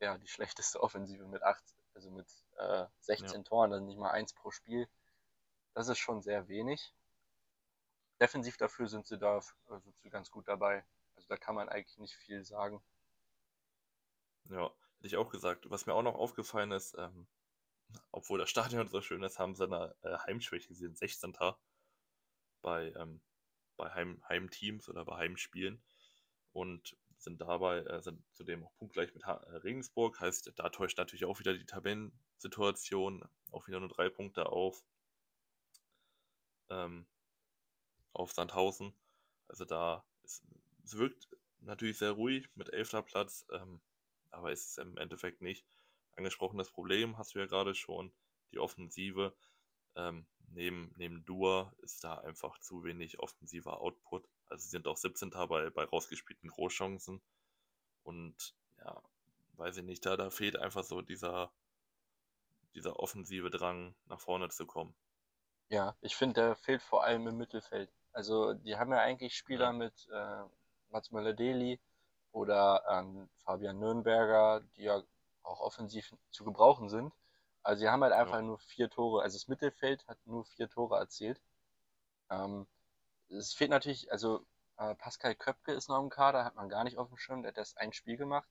[0.00, 1.62] ja die schlechteste Offensive mit 8,
[1.94, 2.26] also mit
[2.58, 3.42] äh, 16 ja.
[3.42, 4.88] Toren, also nicht mal eins pro Spiel.
[5.74, 6.94] Das ist schon sehr wenig.
[8.20, 10.84] defensiv dafür sind sie da sie ganz gut dabei.
[11.16, 12.82] Also da kann man eigentlich nicht viel sagen.
[14.48, 15.70] Ja, hätte ich auch gesagt.
[15.70, 17.26] Was mir auch noch aufgefallen ist, ähm,
[18.12, 20.74] obwohl das Stadion so schön ist, haben sie eine äh, Heimschwäche.
[20.74, 21.36] Sie sind 16.
[22.66, 23.20] bei, ähm,
[23.76, 25.80] bei Heim Heimteams oder bei Heimspielen
[26.52, 30.18] und sind dabei, äh, sind zudem auch punktgleich mit ha äh, Regensburg.
[30.18, 34.84] Heißt, da täuscht natürlich auch wieder die Tabellensituation, auch wieder nur drei Punkte auf,
[36.68, 37.06] ähm,
[38.12, 38.92] auf Sandhausen.
[39.46, 40.42] Also da ist,
[40.82, 41.28] es wirkt
[41.60, 43.80] natürlich sehr ruhig mit elfter Platz, ähm,
[44.30, 45.64] aber ist es im Endeffekt nicht.
[46.16, 48.12] Angesprochenes Problem hast du ja gerade schon,
[48.50, 49.36] die Offensive.
[49.94, 54.28] Ähm, neben, neben Dua ist da einfach zu wenig offensiver Output.
[54.48, 55.30] Also sie sind auch 17.
[55.30, 57.20] bei, bei rausgespielten Großchancen.
[58.02, 59.02] Und ja,
[59.54, 61.52] weiß ich nicht, da, da fehlt einfach so dieser,
[62.74, 64.94] dieser offensive Drang, nach vorne zu kommen.
[65.68, 67.90] Ja, ich finde, der fehlt vor allem im Mittelfeld.
[68.12, 69.72] Also die haben ja eigentlich Spieler ja.
[69.72, 70.42] mit äh,
[70.90, 71.80] Mats Möller-Deli
[72.32, 75.02] oder ähm, Fabian Nürnberger, die ja
[75.42, 77.12] auch offensiv zu gebrauchen sind.
[77.66, 78.42] Also sie haben halt einfach ja.
[78.42, 79.22] nur vier Tore.
[79.24, 81.42] Also das Mittelfeld hat nur vier Tore erzielt.
[82.30, 82.68] Ähm,
[83.28, 84.46] es fehlt natürlich, also
[84.76, 87.50] äh, Pascal Köpke ist noch im Kader, hat man gar nicht auf dem Schirm, der
[87.50, 88.48] hat erst ein Spiel gemacht.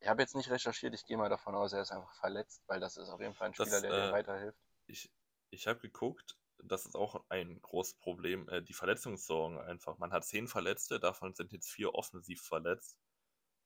[0.00, 2.78] Ich habe jetzt nicht recherchiert, ich gehe mal davon aus, er ist einfach verletzt, weil
[2.78, 4.58] das ist auf jeden Fall ein Spieler, das, der äh, dir weiterhilft.
[4.86, 5.10] Ich,
[5.48, 9.96] ich habe geguckt, das ist auch ein großes Problem, äh, die Verletzungssorgen einfach.
[9.96, 12.98] Man hat zehn Verletzte, davon sind jetzt vier offensiv verletzt.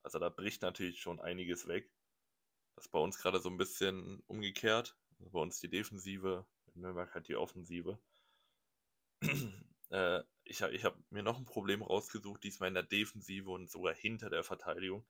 [0.05, 1.91] Also da bricht natürlich schon einiges weg.
[2.75, 4.97] Das ist bei uns gerade so ein bisschen umgekehrt.
[5.19, 7.99] Also bei uns die Defensive, in Nürnberg halt die Offensive.
[9.91, 13.71] äh, ich habe ich hab mir noch ein Problem rausgesucht, diesmal in der Defensive und
[13.71, 15.07] sogar hinter der Verteidigung.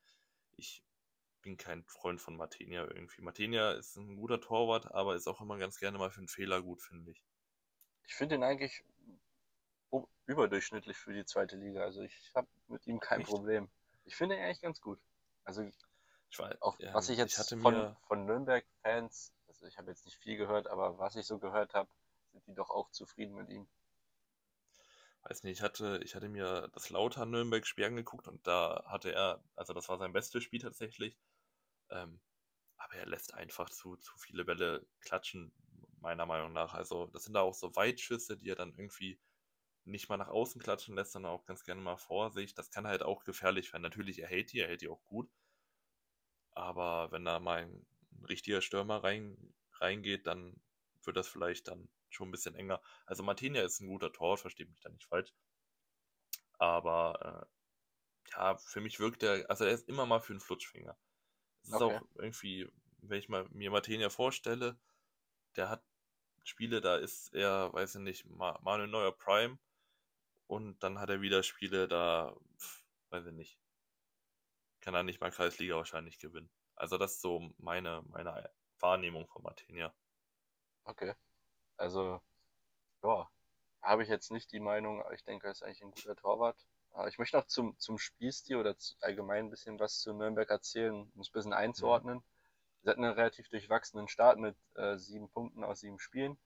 [0.56, 0.84] Ich
[1.42, 3.22] bin kein Freund von Martinia irgendwie.
[3.22, 6.62] Martinia ist ein guter Torwart, aber ist auch immer ganz gerne mal für einen Fehler
[6.62, 7.22] gut, finde ich.
[8.06, 8.84] Ich finde ihn eigentlich
[10.26, 11.82] überdurchschnittlich für die zweite Liga.
[11.82, 13.28] Also ich habe mit ihm kein Echt?
[13.28, 13.70] Problem.
[14.04, 14.98] Ich finde ihn eigentlich ganz gut.
[15.44, 15.70] Also
[16.34, 20.04] ich weiß, auch ja, was ich jetzt ich von, von Nürnberg-Fans, also ich habe jetzt
[20.04, 21.88] nicht viel gehört, aber was ich so gehört habe,
[22.32, 23.68] sind die doch auch zufrieden mit ihm.
[25.22, 29.44] Weiß nicht, ich hatte, ich hatte mir das Lauter Nürnberg-Spiel angeguckt und da hatte er,
[29.54, 31.16] also das war sein bestes Spiel tatsächlich,
[31.90, 32.20] ähm,
[32.76, 35.52] aber er lässt einfach zu, zu viele Bälle klatschen,
[36.00, 36.74] meiner Meinung nach.
[36.74, 39.20] Also das sind da auch so Weitschüsse, die er dann irgendwie
[39.84, 42.54] nicht mal nach außen klatschen lässt, sondern auch ganz gerne mal vor sich.
[42.54, 43.82] Das kann halt auch gefährlich werden.
[43.82, 45.30] Natürlich, er hält die, er hält die auch gut.
[46.54, 47.86] Aber wenn da mal ein
[48.28, 49.36] richtiger Stürmer rein,
[49.80, 50.60] reingeht, dann
[51.02, 52.80] wird das vielleicht dann schon ein bisschen enger.
[53.06, 55.32] Also Martinia ist ein guter Tor, versteht mich da nicht falsch.
[56.58, 60.96] Aber äh, ja, für mich wirkt er, also er ist immer mal für einen Flutschfinger.
[61.64, 61.96] Ist okay.
[61.96, 64.78] auch irgendwie, wenn ich mal mir Martinia vorstelle,
[65.56, 65.84] der hat
[66.44, 69.58] Spiele, da ist er, weiß ich nicht, mal, mal ein neuer Prime
[70.46, 72.36] und dann hat er wieder Spiele, da,
[73.10, 73.58] weiß ich nicht,
[74.84, 76.50] kann er nicht mal Kreisliga wahrscheinlich gewinnen.
[76.76, 79.94] Also das ist so meine, meine Wahrnehmung von Martinia.
[80.84, 81.14] Okay.
[81.78, 82.20] Also,
[83.02, 83.28] ja,
[83.82, 86.66] habe ich jetzt nicht die Meinung, aber ich denke, er ist eigentlich ein guter Torwart.
[87.08, 91.10] Ich möchte noch zum, zum Spielstil oder zu, allgemein ein bisschen was zu Nürnberg erzählen,
[91.14, 92.18] um es ein bisschen einzuordnen.
[92.18, 92.24] Mhm.
[92.82, 96.38] Sie hatten einen relativ durchwachsenen Start mit äh, sieben Punkten aus sieben Spielen.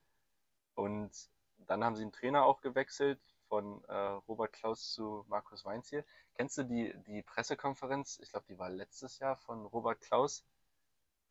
[0.73, 1.11] Und
[1.57, 3.19] dann haben sie einen Trainer auch gewechselt
[3.49, 3.93] von äh,
[4.27, 6.05] Robert Klaus zu Markus Weinziel.
[6.35, 8.19] Kennst du die, die Pressekonferenz?
[8.21, 10.45] Ich glaube, die war letztes Jahr von Robert Klaus.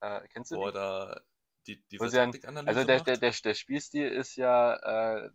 [0.01, 0.75] Äh, kennst du Boah, die?
[0.75, 1.21] Da
[1.69, 2.17] die, die Also
[2.85, 5.31] der, der, der, der Spielstil ist ja äh,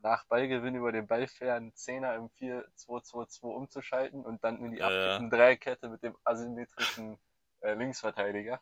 [0.00, 5.18] nach Ballgewinn über den Ballfern Zehner im 4-2-2-2 umzuschalten und dann in die ja.
[5.18, 7.18] Dreierkette mit dem asymmetrischen
[7.60, 8.60] äh, Linksverteidiger.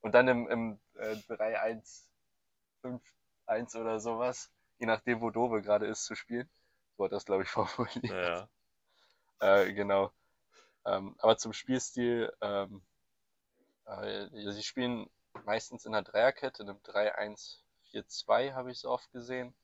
[0.00, 6.14] Und dann im, im äh, 3-1-5-1 oder sowas, je nachdem, wo Dove gerade ist, zu
[6.14, 6.48] spielen.
[7.04, 8.04] Hat das, glaube ich, formuliert.
[8.04, 8.48] Ja.
[9.40, 10.12] Äh, genau.
[10.84, 12.82] Ähm, aber zum Spielstil, ähm,
[13.86, 15.10] äh, sie spielen
[15.44, 19.54] meistens in einer Dreierkette, in einem 3-1-4-2 habe ich so oft gesehen.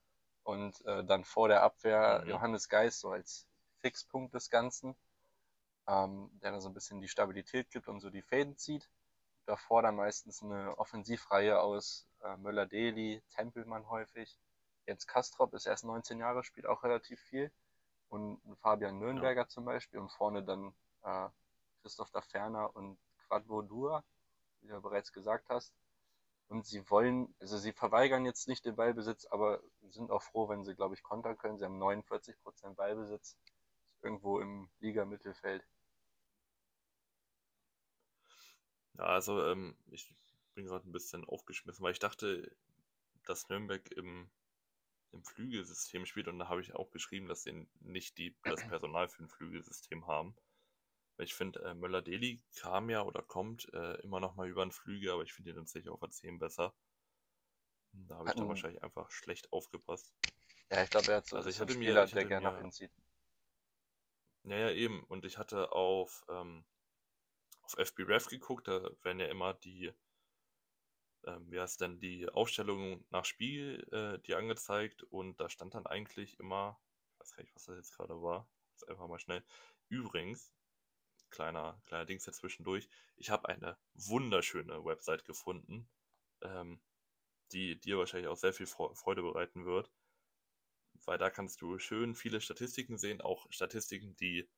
[0.42, 2.30] Und äh, dann vor der Abwehr mhm.
[2.30, 3.46] Johannes Geist so als
[3.80, 4.94] Fixpunkt des Ganzen,
[5.86, 8.88] ähm, der dann so ein bisschen die Stabilität gibt und so die Fäden zieht.
[9.46, 14.38] Davor dann meistens eine Offensivreihe aus äh, Möller-Deli, Tempelmann häufig.
[14.86, 17.50] Jens Kastrop ist erst 19 Jahre, spielt auch relativ viel.
[18.08, 19.48] Und Fabian Nürnberger ja.
[19.48, 19.98] zum Beispiel.
[19.98, 21.28] Und vorne dann äh,
[21.82, 24.04] Christoph da Ferner und Quadvo Dua,
[24.60, 25.72] wie du ja bereits gesagt hast.
[26.48, 29.60] Und sie wollen, also sie verweigern jetzt nicht den Ballbesitz, aber
[29.90, 31.58] sind auch froh, wenn sie, glaube ich, kontern können.
[31.58, 33.36] Sie haben 49% Ballbesitz,
[34.02, 35.64] irgendwo im Liga-Mittelfeld.
[38.98, 40.14] Ja, also ähm, ich
[40.54, 42.54] bin gerade ein bisschen aufgeschmissen, weil ich dachte,
[43.26, 44.30] dass Nürnberg im,
[45.14, 49.08] im Flügelsystem spielt und da habe ich auch geschrieben, dass sie nicht die, das Personal
[49.08, 50.36] für ein Flügelsystem haben.
[51.18, 55.10] Ich finde, äh, Möller-Deli kam ja oder kommt äh, immer noch mal über einen Flügel,
[55.10, 56.74] aber ich finde ihn tatsächlich auf der 10 besser.
[57.92, 60.12] Da habe ich dann wahrscheinlich einfach schlecht aufgepasst.
[60.70, 62.56] Ja, ich glaube, er hat so also ich hatte Spieler, mir, ich der gerne nach
[62.56, 62.90] hinten zieht.
[64.42, 65.04] Ja, ja, eben.
[65.04, 66.64] Und ich hatte auf, ähm,
[67.62, 69.92] auf FBref geguckt, da werden ja immer die,
[71.26, 75.86] ähm, wie heißt denn, die Aufstellungen nach Spiel äh, die angezeigt und da stand dann
[75.86, 76.78] eigentlich immer,
[77.14, 79.42] ich weiß gar nicht, was das jetzt gerade war, jetzt einfach mal schnell.
[79.88, 80.52] Übrigens,
[81.30, 82.88] kleiner, kleiner Dings dazwischendurch.
[83.16, 85.88] Ich habe eine wunderschöne Website gefunden,
[86.42, 86.80] ähm,
[87.52, 89.90] die dir wahrscheinlich auch sehr viel Freude bereiten wird.
[91.04, 94.48] Weil da kannst du schön viele Statistiken sehen, auch Statistiken, die,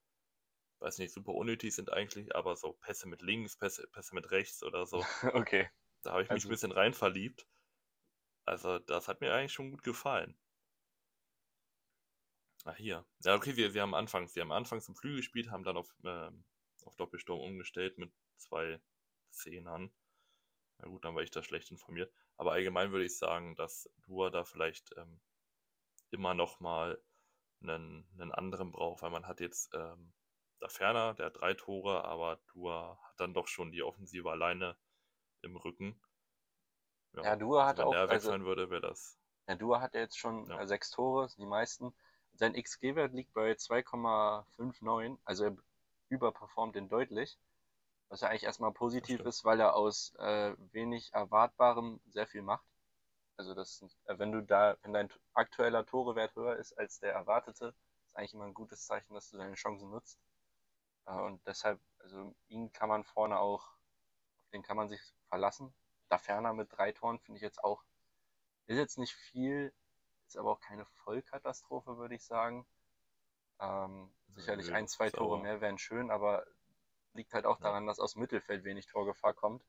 [0.81, 4.63] weiß nicht, super unnötig sind eigentlich, aber so Pässe mit links, Pässe, Pässe mit rechts
[4.63, 5.05] oder so.
[5.33, 5.69] okay.
[6.07, 6.49] Da habe ich mich also...
[6.49, 7.47] ein bisschen rein verliebt.
[8.45, 10.39] Also, das hat mir eigentlich schon gut gefallen.
[12.65, 13.05] Ah, hier.
[13.25, 15.95] Ja, okay, sie, sie haben anfangs, sie haben anfangs im Flügel gespielt, haben dann auf
[16.05, 16.45] ähm,
[16.87, 18.81] auf Doppelsturm umgestellt mit zwei
[19.31, 19.93] Zehnern.
[20.79, 22.13] Na gut, dann war ich da schlecht informiert.
[22.37, 25.21] Aber allgemein würde ich sagen, dass Dua da vielleicht ähm,
[26.11, 27.03] immer noch mal
[27.63, 30.13] einen, einen anderen braucht, weil man hat jetzt ähm,
[30.61, 34.77] da ferner, der hat drei Tore, aber Dua hat dann doch schon die Offensive alleine
[35.43, 36.01] im Rücken.
[37.15, 38.01] Ja, ja Dua hat also wenn auch.
[38.01, 39.19] Wenn der wegfallen also, würde, wäre das.
[39.49, 40.67] Ja, Dua hat ja jetzt schon ja.
[40.67, 41.95] sechs Tore, die meisten.
[42.35, 45.57] Sein XG-Wert liegt bei 2,59, also er
[46.09, 47.39] überperformt den deutlich.
[48.09, 52.65] Was ja eigentlich erstmal positiv ist, weil er aus äh, wenig Erwartbarem sehr viel macht.
[53.37, 57.75] Also das, äh, wenn du da, wenn dein aktueller Torewert höher ist als der erwartete,
[58.07, 60.21] ist eigentlich immer ein gutes Zeichen, dass du deine Chancen nutzt.
[61.07, 63.76] Äh, und deshalb, also ihn kann man vorne auch,
[64.57, 65.75] den kann man sich verlassen.
[66.09, 67.85] Da ferner mit drei Toren finde ich jetzt auch,
[68.67, 69.73] ist jetzt nicht viel,
[70.27, 72.67] ist aber auch keine Vollkatastrophe, würde ich sagen.
[73.61, 76.47] Ähm, sicherlich ein, zwei Tore mehr wären schön, aber
[77.13, 79.65] liegt halt auch daran, dass aus Mittelfeld wenig Torgefahr kommt.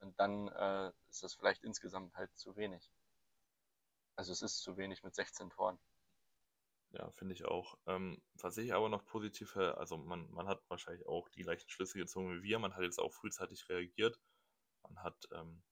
[0.00, 2.90] Und dann äh, ist das vielleicht insgesamt halt zu wenig.
[4.16, 5.78] Also es ist zu wenig mit 16 Toren.
[6.94, 7.76] Ja, finde ich auch.
[7.86, 11.98] Ähm, was ich aber noch positiv, also man, man hat wahrscheinlich auch die gleichen Schlüsse
[11.98, 12.58] gezogen wie wir.
[12.58, 14.20] Man hat jetzt auch frühzeitig reagiert.
[14.82, 15.62] Man hat ähm,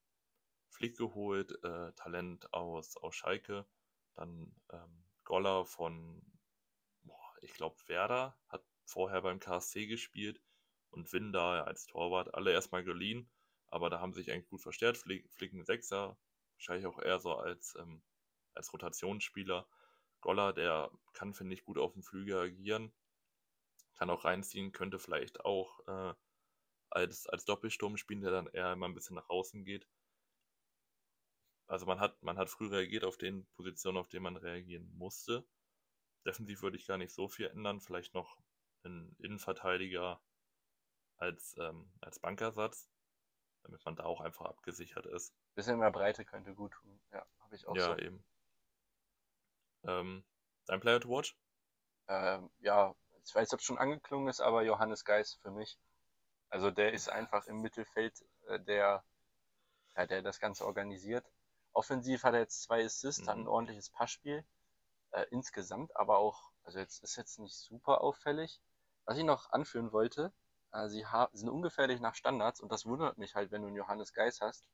[0.70, 3.66] Flick geholt, äh, Talent aus, aus Schalke,
[4.14, 6.23] dann ähm, Goller von
[7.43, 10.41] ich glaube, Werder hat vorher beim KSC gespielt
[10.91, 13.29] und Win da als Torwart alle erstmal geliehen,
[13.68, 14.99] aber da haben sich eigentlich gut verstärkt.
[14.99, 16.16] Flicken Sechser,
[16.55, 18.03] wahrscheinlich auch eher so als, ähm,
[18.55, 19.66] als Rotationsspieler.
[20.23, 22.93] Goller, der kann, finde ich, gut auf dem Flügel agieren,
[23.95, 26.14] kann auch reinziehen, könnte vielleicht auch äh,
[26.91, 29.87] als, als Doppelsturm spielen, der dann eher immer ein bisschen nach außen geht.
[31.66, 35.47] Also man hat, man hat früh reagiert auf den Positionen, auf denen man reagieren musste.
[36.27, 37.81] Defensiv würde ich gar nicht so viel ändern.
[37.81, 38.39] Vielleicht noch
[38.85, 40.23] einen Innenverteidiger
[41.16, 42.91] als, ähm, als Bankersatz,
[43.62, 45.35] damit man da auch einfach abgesichert ist.
[45.55, 47.01] Bisschen mehr Breite könnte gut tun.
[47.12, 47.91] Ja, habe ich auch ja, so.
[47.93, 48.25] Ja, eben.
[49.85, 50.24] Ähm,
[50.66, 51.37] dein Player to watch?
[52.09, 55.78] Ähm, ja, ich weiß, ob es schon angeklungen ist, aber Johannes Geis für mich.
[56.51, 59.05] Also der ist einfach im Mittelfeld äh, der,
[59.97, 61.24] ja, der das Ganze organisiert.
[61.72, 63.28] Offensiv hat er jetzt zwei Assists, mhm.
[63.28, 64.45] hat ein ordentliches Passspiel
[65.12, 68.61] äh, insgesamt, aber auch, also jetzt ist jetzt nicht super auffällig.
[69.05, 70.33] Was ich noch anführen wollte,
[70.72, 74.12] äh, sie sind ungefährlich nach Standards und das wundert mich halt, wenn du einen Johannes
[74.12, 74.68] Geis hast,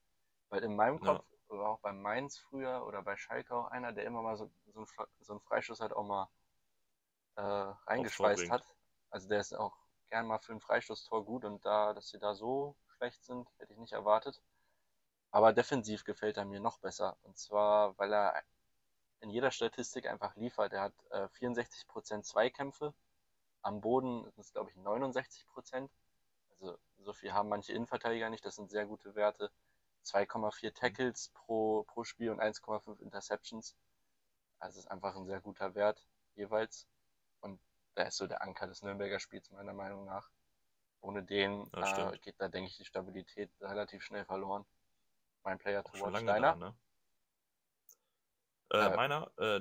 [0.49, 4.05] weil in meinem Kopf, oder auch bei Mainz früher oder bei Schalke auch einer, der
[4.05, 4.87] immer mal so, so, ein,
[5.21, 6.29] so einen Freischuss halt auch mal
[7.37, 7.41] äh,
[7.87, 8.65] reingeschweißt hat.
[9.11, 9.77] Also der ist auch
[10.11, 13.73] gern mal für ein Freistoßtor gut und da, dass sie da so schlecht sind, hätte
[13.73, 14.41] ich nicht erwartet.
[15.31, 17.17] Aber defensiv gefällt er mir noch besser.
[17.23, 18.43] Und zwar, weil er
[19.21, 20.73] in jeder Statistik einfach liefert.
[20.73, 22.95] Er hat äh, 64% Zweikämpfe,
[23.63, 25.89] am Boden sind es, glaube ich, 69%.
[26.51, 29.51] Also so viel haben manche Innenverteidiger nicht, das sind sehr gute Werte.
[30.05, 33.77] 2,4 Tackles pro, pro Spiel und 1,5 Interceptions.
[34.59, 36.87] Also ist einfach ein sehr guter Wert jeweils.
[37.41, 37.61] Und
[37.97, 40.31] der ist so der Anker des Nürnberger Spiels, meiner Meinung nach.
[41.01, 44.65] Ohne den äh, geht da, denke ich, die Stabilität relativ schnell verloren.
[45.45, 46.25] Mein Player to watch.
[46.25, 46.53] Deiner?
[46.53, 46.77] Da, ne?
[48.71, 49.61] Äh, äh, meiner, äh,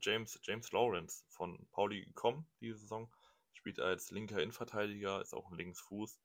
[0.00, 3.12] James, James Lawrence von Pauli gekommen diese Saison.
[3.52, 6.18] Spielt als linker Innenverteidiger, ist auch ein Linksfuß.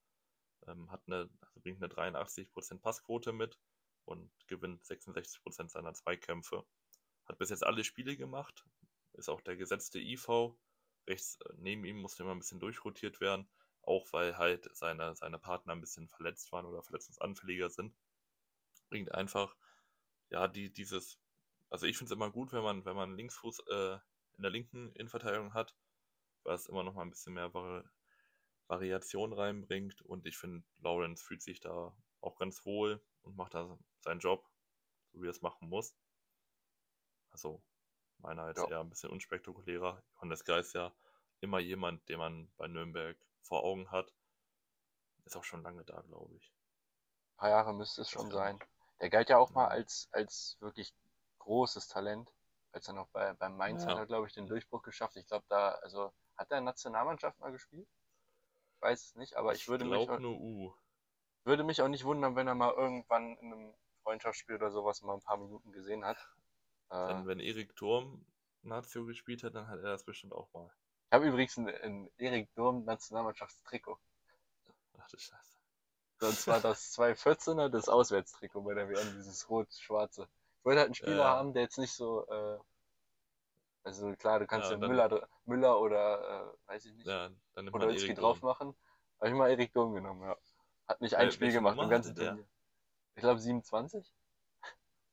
[0.67, 3.59] Ähm, hat eine, also bringt eine 83% Passquote mit
[4.05, 6.65] und gewinnt 66% seiner Zweikämpfe.
[7.25, 8.65] Hat bis jetzt alle Spiele gemacht,
[9.13, 10.55] ist auch der gesetzte IV.
[11.07, 13.49] Rechts äh, neben ihm musste immer ein bisschen durchrotiert werden,
[13.81, 17.95] auch weil halt seine, seine Partner ein bisschen verletzt waren oder verletzungsanfälliger sind.
[18.89, 19.55] Bringt einfach
[20.29, 21.19] ja die, dieses
[21.73, 23.93] also ich finde es immer gut, wenn man, wenn man Linksfuß äh,
[24.37, 25.75] in der linken Innenverteidigung hat,
[26.43, 27.83] weil es immer noch mal ein bisschen mehr Vari
[28.67, 30.01] Variation reinbringt.
[30.01, 34.49] Und ich finde, Lawrence fühlt sich da auch ganz wohl und macht da seinen Job,
[35.11, 35.95] so wie er es machen muss.
[37.31, 37.61] Also
[38.19, 38.69] meiner jetzt ja.
[38.69, 40.01] eher ein bisschen unspektakulärer.
[40.15, 40.93] Johannes Geist ja
[41.41, 44.13] immer jemand, den man bei Nürnberg vor Augen hat.
[45.25, 46.53] Ist auch schon lange da, glaube ich.
[47.33, 48.59] Ein paar Jahre müsste es schon sein.
[49.01, 49.55] Der galt ja auch ja.
[49.55, 50.93] mal als, als wirklich
[51.39, 52.31] großes Talent.
[52.71, 53.89] Als er noch bei, beim Mainz ja.
[53.89, 55.15] hat er, glaube ich, den Durchbruch geschafft.
[55.17, 57.87] Ich glaube, da, also, hat er in Nationalmannschaft mal gespielt?
[58.83, 60.09] Weiß es nicht, aber ich, ich würde mich.
[60.09, 60.73] Auch, nur U.
[61.45, 63.73] Würde mich auch nicht wundern, wenn er mal irgendwann in einem
[64.03, 66.17] Freundschaftsspiel oder sowas mal ein paar Minuten gesehen hat.
[66.89, 68.25] Dann, äh, wenn Erik Durm
[68.61, 70.69] Nazio gespielt hat, dann hat er das bestimmt auch mal.
[71.07, 73.97] Ich habe übrigens ein, ein Erik Durm Nationalmannschaftstrikot.
[74.99, 75.57] Ach du Scheiße.
[76.19, 80.27] Und zwar das 214er, das Auswärtstrikot bei der WM, dieses rot-schwarze.
[80.59, 81.37] Ich wollte halt einen Spieler ja.
[81.37, 82.59] haben, der jetzt nicht so, äh,
[83.83, 87.67] also klar, du kannst ja, ja Müller, Müller oder, äh, weiß ich nicht, ja, dann
[87.69, 88.75] oder Podolski drauf machen.
[89.19, 90.37] Habe ich mal Erik Durm genommen, ja.
[90.87, 92.45] Hat nicht ein Spiel gemacht im ganzen Turnier.
[93.15, 94.13] Ich glaube 27.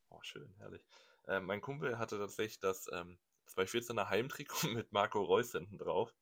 [0.09, 0.85] Oh, schön, herrlich.
[1.27, 3.18] Äh, mein Kumpel hatte tatsächlich das ähm,
[3.49, 6.14] 214er Heimtrikot mit Marco Reus hinten drauf.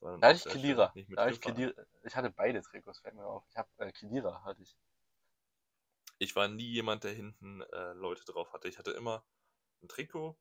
[0.00, 0.92] Da hatte ich Kedira.
[1.10, 1.72] Da ich, Kedira.
[2.02, 3.42] ich hatte beide Trikots, fällt mir auf.
[3.48, 4.76] Ich habe äh, Kedira hatte ich.
[6.18, 8.68] Ich war nie jemand, der hinten äh, Leute drauf hatte.
[8.68, 9.24] Ich hatte immer
[9.82, 10.36] ein Trikot,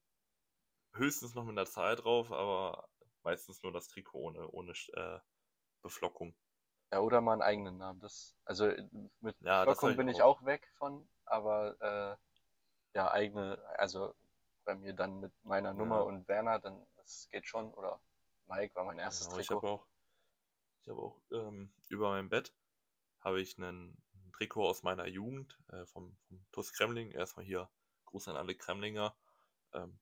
[0.93, 2.87] höchstens noch mit einer Zahl drauf, aber
[3.23, 5.19] meistens nur das Trikot ohne, ohne äh,
[5.81, 6.35] Beflockung.
[6.91, 7.99] Ja, oder mal einen eigenen Namen.
[7.99, 8.71] Das, also
[9.19, 10.41] mit ja, Beflockung bin ich auch.
[10.41, 14.13] auch weg von, aber äh, ja, eigene, also
[14.65, 16.01] bei mir dann mit meiner Nummer ja.
[16.03, 17.73] und Werner, dann das geht schon.
[17.73, 17.99] Oder
[18.47, 19.55] Mike war mein erstes genau, Trikot.
[19.55, 19.87] Ich habe auch,
[20.81, 22.53] ich hab auch ähm, über meinem Bett
[23.19, 27.11] habe ich einen, ein Trikot aus meiner Jugend äh, vom, vom TuS Kremling.
[27.11, 27.69] Erstmal hier
[28.05, 29.15] Gruß an alle Kremlinger.
[29.73, 29.99] Ähm,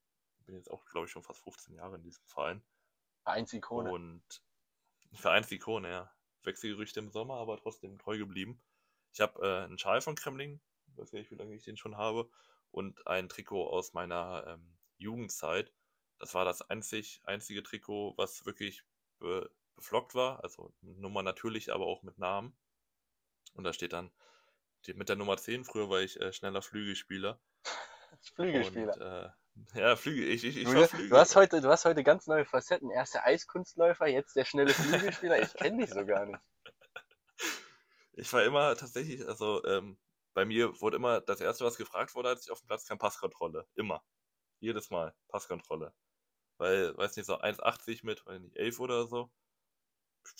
[0.51, 2.61] bin jetzt auch, glaube ich, schon fast 15 Jahre in diesem Verein.
[3.23, 3.89] Vereinsikone.
[3.89, 4.43] Und
[5.13, 6.15] Vereinsikone, ja.
[6.43, 8.61] Wechselgerüchte im Sommer, aber trotzdem treu geblieben.
[9.13, 10.59] Ich habe äh, einen Schal von Kremling,
[10.95, 12.29] weiß nicht, wie lange ich den schon habe
[12.71, 15.71] und ein Trikot aus meiner ähm, Jugendzeit.
[16.19, 18.83] Das war das einzig, einzige Trikot, was wirklich
[19.19, 22.55] be beflockt war, also Nummer natürlich, aber auch mit Namen.
[23.53, 24.11] Und da steht dann
[24.85, 27.39] die, mit der Nummer 10, früher war ich äh, schneller Flügelspieler.
[28.35, 28.93] Flügelspieler.
[28.93, 29.29] Und, äh,
[29.73, 32.89] ja, Flügel, ich, ich, ich du, du, hast heute, du hast heute ganz neue Facetten.
[32.89, 35.41] Erst der Eiskunstläufer, jetzt der schnelle Flügelspieler.
[35.41, 36.39] ich kenne dich so gar nicht.
[38.13, 39.97] Ich war immer tatsächlich, also ähm,
[40.33, 42.99] bei mir wurde immer das erste, was gefragt wurde, als ich auf dem Platz kam,
[42.99, 43.65] Passkontrolle.
[43.73, 44.03] Immer.
[44.59, 45.15] Jedes Mal.
[45.29, 45.93] Passkontrolle.
[46.57, 49.31] Weil, weiß nicht, so 1,80 mit, weiß nicht, 11 oder so.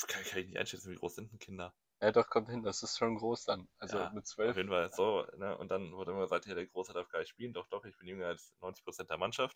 [0.08, 1.74] Kann, kann ich nicht einschätzen, wie groß sind denn Kinder?
[2.02, 3.68] Ja, doch, kommt hin, das ist schon groß dann.
[3.78, 4.52] Also ja, mit 12.
[4.52, 5.56] Auf jeden Fall so, ne?
[5.58, 7.54] Und dann wurde immer gesagt, ja, der Große darf gar nicht spielen.
[7.54, 9.56] Doch, doch, ich bin jünger als 90% der Mannschaft.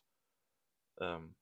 [0.99, 1.35] Ähm,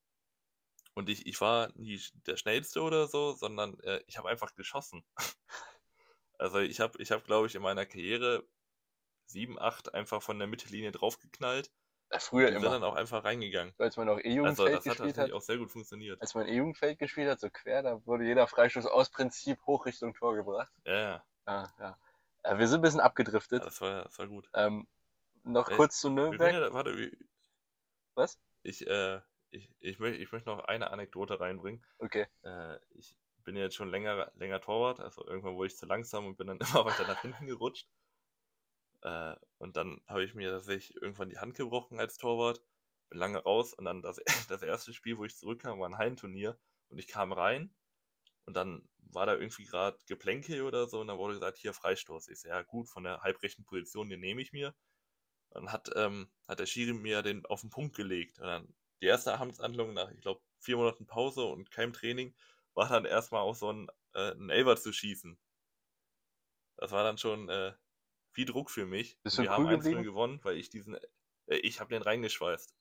[0.93, 5.03] und ich, ich war nie der Schnellste oder so, sondern äh, ich habe einfach geschossen.
[6.37, 8.47] also ich habe, ich hab, glaube ich, in meiner Karriere
[9.25, 11.69] 7, 8 einfach von der Mittellinie draufgeknallt.
[12.13, 12.69] Ja, früher und immer.
[12.69, 13.73] dann auch einfach reingegangen.
[13.79, 16.21] als man auch E-Jugendfeld also, das gespielt hat, auch sehr gut funktioniert.
[16.21, 20.13] Als man E-Jugendfeld gespielt hat, so quer, da wurde jeder Freistoß aus Prinzip hoch Richtung
[20.13, 20.71] Tor gebracht.
[20.85, 21.25] Ja, ja.
[21.45, 21.97] Ah, ja.
[22.45, 23.61] ja wir sind ein bisschen abgedriftet.
[23.61, 24.47] Ja, das, war, das war gut.
[24.53, 24.87] Ähm,
[25.43, 26.53] noch Ey, kurz zu Nürnberg.
[26.53, 27.17] Ja, warte, wie,
[28.13, 28.39] Was?
[28.61, 31.83] Ich, äh, ich, ich, möchte, ich möchte noch eine Anekdote reinbringen.
[31.97, 32.27] Okay.
[32.43, 36.37] Äh, ich bin jetzt schon länger, länger Torwart, also irgendwann wurde ich zu langsam und
[36.37, 37.87] bin dann immer weiter nach hinten gerutscht.
[39.03, 42.61] Äh, und dann habe ich mir tatsächlich irgendwann die Hand gebrochen als Torwart,
[43.09, 46.57] bin lange raus und dann das, das erste Spiel, wo ich zurückkam, war ein Hallenturnier
[46.89, 47.73] und ich kam rein
[48.45, 52.29] und dann war da irgendwie gerade Geplänkel oder so und dann wurde gesagt, hier Freistoß.
[52.29, 54.73] Ich so, ja gut, von der halbrechten Position, den nehme ich mir.
[55.51, 58.39] Dann hat, ähm, hat der Schiri mir den auf den Punkt gelegt.
[58.39, 62.35] Und dann die erste Amtshandlung nach, ich glaube, vier Monaten Pause und keinem Training,
[62.73, 65.37] war dann erstmal auch so ein, äh, ein Elber zu schießen.
[66.77, 67.73] Das war dann schon äh,
[68.33, 69.17] viel Druck für mich.
[69.23, 70.95] Wir haben 1 gewonnen, weil ich diesen,
[71.45, 72.75] äh, ich habe den reingeschweißt.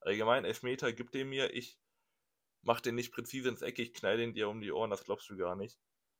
[0.00, 1.78] Allgemein, Elfmeter gibt den mir, ich
[2.62, 5.28] mach den nicht präzise ins Eck, ich knall den dir um die Ohren, das glaubst
[5.30, 5.78] du gar nicht.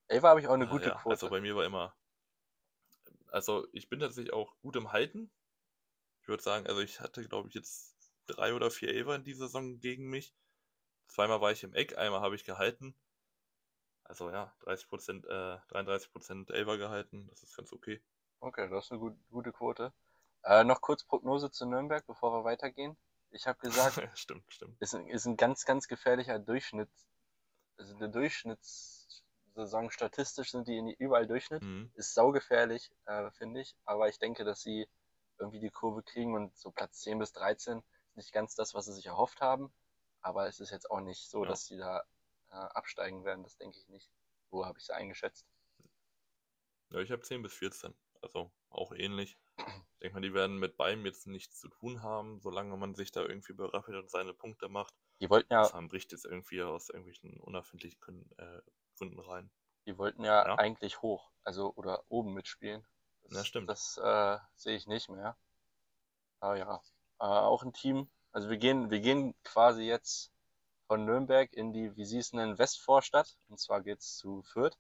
[0.09, 1.15] Elfer habe ich auch eine ah, gute ja, Quote.
[1.15, 1.97] Also bei mir war immer,
[3.29, 5.31] also ich bin tatsächlich auch gut im Halten.
[6.21, 7.95] Ich würde sagen, also ich hatte, glaube ich, jetzt
[8.27, 10.35] drei oder vier Elfer in dieser Saison gegen mich.
[11.09, 12.95] Zweimal war ich im Eck, einmal habe ich gehalten.
[14.05, 18.03] Also ja, 30%, äh, 33% Elfer gehalten, das ist ganz okay.
[18.45, 19.93] Okay, das ist eine gut, gute Quote.
[20.43, 22.97] Äh, noch kurz Prognose zu Nürnberg, bevor wir weitergehen.
[23.31, 24.77] Ich habe gesagt, stimmt, stimmt.
[24.81, 26.91] Ist, ist ein ganz, ganz gefährlicher Durchschnitt.
[27.79, 31.63] Also eine Durchschnittssaison statistisch sind die überall Durchschnitt.
[31.63, 31.91] Mhm.
[31.95, 33.75] Ist saugefährlich, äh, finde ich.
[33.87, 34.87] Aber ich denke, dass sie
[35.39, 38.85] irgendwie die Kurve kriegen und so Platz 10 bis 13 ist nicht ganz das, was
[38.85, 39.73] sie sich erhofft haben,
[40.21, 41.49] aber es ist jetzt auch nicht so, ja.
[41.49, 42.05] dass sie da
[42.51, 44.09] äh, absteigen werden, das denke ich nicht.
[44.51, 45.47] Wo habe ich sie eingeschätzt?
[46.91, 47.95] Ja, ich habe 10 bis 14,
[48.25, 49.39] also auch ähnlich.
[49.59, 53.13] Ich denke mal, die werden mit beiden jetzt nichts zu tun haben, solange man sich
[53.13, 54.93] da irgendwie berappelt und seine Punkte macht.
[55.21, 55.63] Die wollten ja.
[55.63, 58.61] Das bricht jetzt irgendwie aus irgendwelchen unerfindlichen Gründen, äh,
[58.99, 59.51] Gründen rein.
[59.87, 62.85] Die wollten ja, ja, eigentlich hoch, also oder oben mitspielen.
[63.25, 63.69] Das, ja, stimmt.
[63.69, 65.37] Das äh, sehe ich nicht mehr.
[66.41, 66.83] Aber ja,
[67.21, 68.09] äh, auch ein Team.
[68.33, 70.33] Also wir gehen, wir gehen quasi jetzt
[70.87, 73.37] von Nürnberg in die, wie sie es nennen, Westvorstadt.
[73.49, 74.77] Und zwar geht es zu Fürth.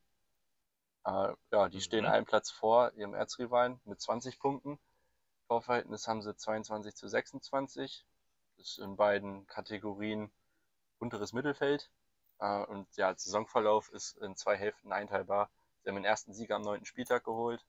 [1.04, 1.82] Äh, ja, die mhm.
[1.82, 4.78] stehen einen Platz vor ihrem Erzrivalen mit 20 Punkten.
[5.48, 8.04] Torverhältnis haben sie 22 zu 26.
[8.56, 10.30] Das ist in beiden Kategorien
[10.98, 11.90] unteres Mittelfeld.
[12.38, 15.50] Äh, und ja, Saisonverlauf ist in zwei Hälften einteilbar.
[15.82, 17.64] Sie haben den ersten Sieg am neunten Spieltag geholt.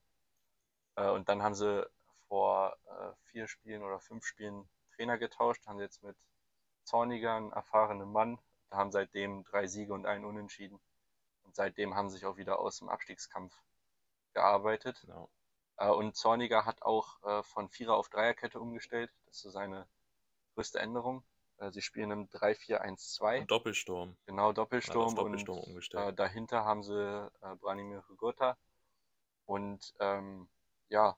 [0.96, 1.86] Äh, und dann haben sie
[2.28, 6.16] vor äh, vier Spielen oder fünf Spielen Trainer getauscht, haben jetzt mit
[6.86, 8.40] Zorniger einen erfahrenen Mann.
[8.70, 10.80] Da haben seitdem drei Siege und einen Unentschieden.
[11.56, 13.56] Seitdem haben sie sich auch wieder aus dem Abstiegskampf
[14.34, 15.02] gearbeitet.
[15.02, 15.30] Genau.
[15.78, 19.12] und Zorniger hat auch von Vierer auf Dreierkette umgestellt.
[19.26, 19.88] Das ist so seine
[20.56, 21.24] größte Änderung.
[21.58, 23.42] Äh, sie spielen im 3-4-1-2.
[23.42, 24.18] Und Doppelsturm.
[24.26, 25.16] Genau, Doppelsturm.
[25.16, 26.10] Doppelsturm und umgestellt.
[26.10, 28.58] Äh, dahinter haben sie äh, Branimir Hugota.
[29.46, 30.50] Und ähm,
[30.90, 31.16] ja,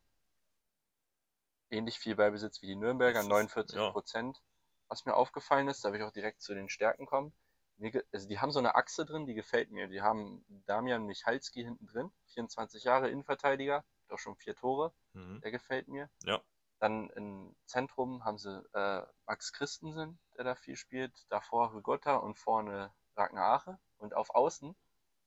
[1.69, 4.37] ähnlich viel Beibesitz wie die Nürnberger, 49 Prozent.
[4.37, 4.43] Ja.
[4.89, 7.33] Was mir aufgefallen ist, da will ich auch direkt zu den Stärken kommen.
[7.77, 9.87] Mir, also die haben so eine Achse drin, die gefällt mir.
[9.87, 14.93] Die haben Damian Michalski hinten drin, 24 Jahre Innenverteidiger, hat auch schon vier Tore.
[15.13, 15.41] Mhm.
[15.41, 16.09] Der gefällt mir.
[16.23, 16.41] Ja.
[16.79, 22.35] Dann im Zentrum haben sie äh, Max Christensen, der da viel spielt, davor Rigotta und
[22.35, 23.79] vorne Ragnar Ache.
[23.97, 24.75] Und auf Außen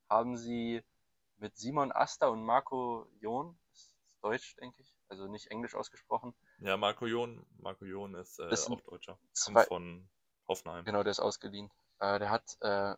[0.08, 0.82] haben sie
[1.38, 6.34] mit Simon Aster und Marco John, ist Deutsch, denke ich, also nicht Englisch ausgesprochen.
[6.58, 9.18] Ja, Marco John, Marco John ist, äh, ist auch Deutscher.
[9.44, 10.08] Kommt von
[10.46, 10.84] Hoffenheim.
[10.84, 11.70] Genau, der ist ausgeliehen.
[12.00, 12.94] Äh, der hat, äh,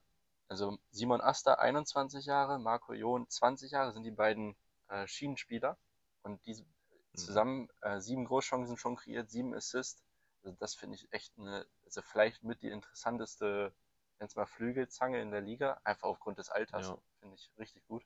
[0.48, 4.56] also Simon Aster 21 Jahre, Marco John 20 Jahre, sind die beiden
[4.88, 5.76] äh, Schienenspieler.
[6.22, 6.64] Und die
[7.12, 7.18] Mhm.
[7.18, 10.02] Zusammen äh, sieben Großchancen schon kreiert, sieben Assists.
[10.42, 13.72] Also das finde ich echt eine, also vielleicht mit die interessanteste,
[14.18, 16.88] es mal Flügelzange in der Liga, einfach aufgrund des Alters.
[16.88, 16.98] Ja.
[17.20, 18.04] Finde ich richtig gut.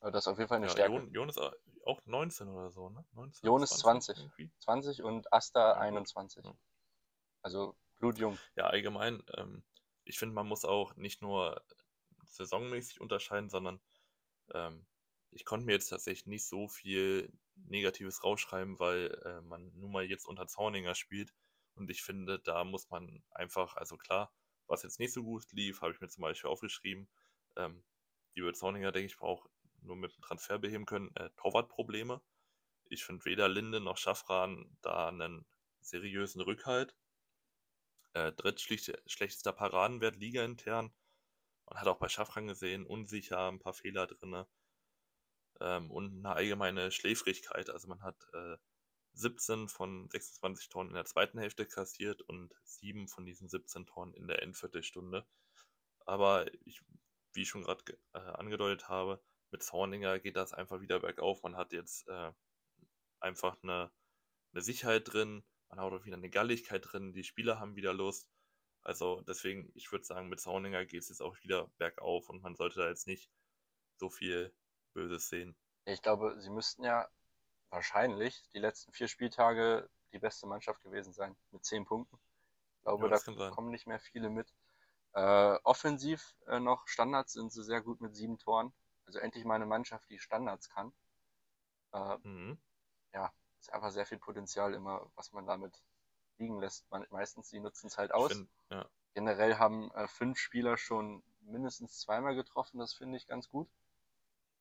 [0.00, 0.94] Aber das ist auf jeden Fall eine ja, Stärke.
[0.94, 1.38] Jon, Jon, ist
[1.84, 3.04] auch 19 oder so, ne?
[3.12, 4.16] 19, Jon ist 20.
[4.16, 6.44] 20, 20 und Asta ja, 21.
[6.44, 6.54] Ja.
[7.42, 8.38] Also blutjung.
[8.56, 9.62] Ja, allgemein, ähm,
[10.04, 11.62] ich finde, man muss auch nicht nur
[12.24, 13.80] saisonmäßig unterscheiden, sondern
[14.52, 14.86] ähm,
[15.30, 20.04] ich konnte mir jetzt tatsächlich nicht so viel Negatives rausschreiben, weil äh, man nun mal
[20.04, 21.32] jetzt unter Zorninger spielt.
[21.74, 24.32] Und ich finde, da muss man einfach, also klar,
[24.66, 27.08] was jetzt nicht so gut lief, habe ich mir zum Beispiel aufgeschrieben.
[27.56, 27.84] Ähm,
[28.36, 29.46] die Zorninger, denke ich, auch
[29.82, 31.14] nur mit dem Transfer beheben können.
[31.16, 32.20] Äh, Torwartprobleme.
[32.86, 35.46] Ich finde weder Linde noch Schaffran da einen
[35.80, 36.94] seriösen Rückhalt.
[38.12, 40.92] Äh, drittschlechtester Paradenwert Liga intern.
[41.66, 44.44] Man hat auch bei Schaffran gesehen, unsicher, ein paar Fehler drin
[45.60, 47.70] ähm, und eine allgemeine Schläfrigkeit.
[47.70, 48.56] Also man hat äh,
[49.12, 54.14] 17 von 26 Toren in der zweiten Hälfte kassiert und 7 von diesen 17 Toren
[54.14, 55.26] in der Endviertelstunde.
[56.06, 56.80] Aber ich,
[57.32, 61.42] wie ich schon gerade äh, angedeutet habe, mit Zorninger geht das einfach wieder bergauf.
[61.42, 62.32] Man hat jetzt äh,
[63.20, 63.92] einfach eine,
[64.52, 68.28] eine Sicherheit drin, man hat auch wieder eine Galligkeit drin, die Spieler haben wieder Lust.
[68.82, 72.56] Also deswegen, ich würde sagen, mit Zorninger geht es jetzt auch wieder bergauf und man
[72.56, 73.30] sollte da jetzt nicht
[73.96, 74.52] so viel
[74.94, 75.54] Böses sehen.
[75.84, 77.08] Ich glaube, sie müssten ja
[77.68, 82.18] wahrscheinlich die letzten vier Spieltage die beste Mannschaft gewesen sein, mit zehn Punkten.
[82.76, 84.52] Ich glaube, ja, da kommen nicht mehr viele mit.
[85.12, 88.72] Äh, offensiv äh, noch Standards sind sie sehr gut mit sieben Toren.
[89.06, 90.92] Also endlich mal eine Mannschaft, die Standards kann.
[91.92, 92.58] Äh, mhm.
[93.12, 95.82] Ja, ist einfach sehr viel Potenzial immer, was man damit
[96.38, 96.90] liegen lässt.
[96.90, 98.32] Man, meistens, die nutzen es halt aus.
[98.32, 98.88] Find, ja.
[99.14, 103.68] Generell haben äh, fünf Spieler schon mindestens zweimal getroffen, das finde ich ganz gut.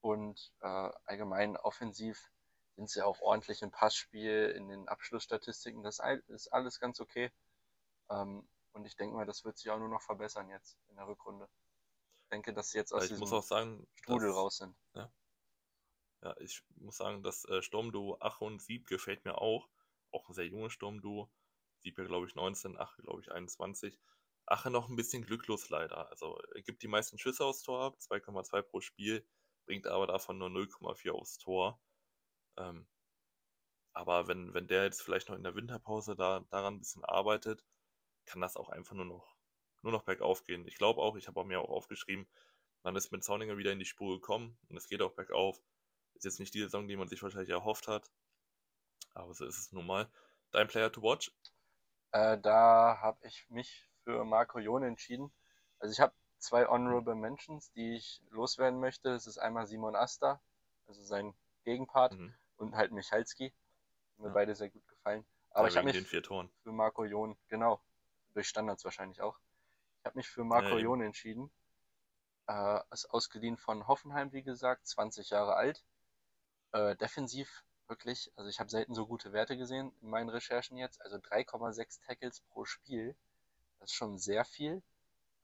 [0.01, 2.31] Und äh, allgemein offensiv
[2.75, 5.83] sind sie auch ordentlich im Passspiel, in den Abschlussstatistiken.
[5.83, 7.31] Das ist alles ganz okay.
[8.09, 11.07] Ähm, und ich denke mal, das wird sich auch nur noch verbessern jetzt in der
[11.07, 11.49] Rückrunde.
[12.23, 14.75] Ich denke, dass sie jetzt aus ich diesem muss auch sagen, Strudel dass, raus sind.
[14.93, 15.11] Ja.
[16.23, 19.69] Ja, ich muss sagen, das äh, Sturmduo Ach und Sieb gefällt mir auch.
[20.11, 21.31] Auch ein sehr junges Sturmduo.
[21.79, 23.99] Sieb ja, glaube ich, 19, Ach, glaube ich, 21.
[24.45, 26.09] Ache noch ein bisschen glücklos leider.
[26.09, 29.25] Also er gibt die meisten Schüsse aufs Tor ab, 2,2 pro Spiel
[29.69, 31.79] bringt aber davon nur 0,4 aufs Tor.
[32.57, 32.87] Ähm,
[33.93, 37.63] aber wenn, wenn der jetzt vielleicht noch in der Winterpause da, daran ein bisschen arbeitet,
[38.25, 39.35] kann das auch einfach nur noch,
[39.83, 40.67] nur noch bergauf gehen.
[40.67, 42.27] Ich glaube auch, ich habe mir auch aufgeschrieben,
[42.81, 45.61] man ist mit Zauninger wieder in die Spur gekommen und es geht auch bergauf.
[46.19, 48.11] Ist jetzt nicht die Saison, die man sich wahrscheinlich erhofft hat,
[49.13, 50.09] aber so ist es nun mal.
[50.51, 51.31] Dein Player to watch?
[52.11, 55.31] Äh, da habe ich mich für Marco Jon entschieden.
[55.79, 59.11] Also ich habe zwei Honorable Mentions, die ich loswerden möchte.
[59.11, 60.41] Das ist einmal Simon Asta,
[60.87, 62.33] also sein Gegenpart, mhm.
[62.57, 63.53] und halt Michalski.
[64.17, 64.33] Mir ja.
[64.33, 65.25] beide sehr gut gefallen.
[65.51, 67.79] Aber ja, ich habe mich für Marco Jon, genau,
[68.33, 69.39] durch Standards wahrscheinlich auch.
[69.99, 71.49] Ich habe mich für Marco ja, Jon entschieden.
[72.47, 75.81] Äh, ist ausgeliehen von Hoffenheim, wie gesagt, 20 Jahre alt.
[76.71, 81.01] Äh, defensiv wirklich, also ich habe selten so gute Werte gesehen in meinen Recherchen jetzt.
[81.01, 83.15] Also 3,6 Tackles pro Spiel.
[83.79, 84.83] Das ist schon sehr viel.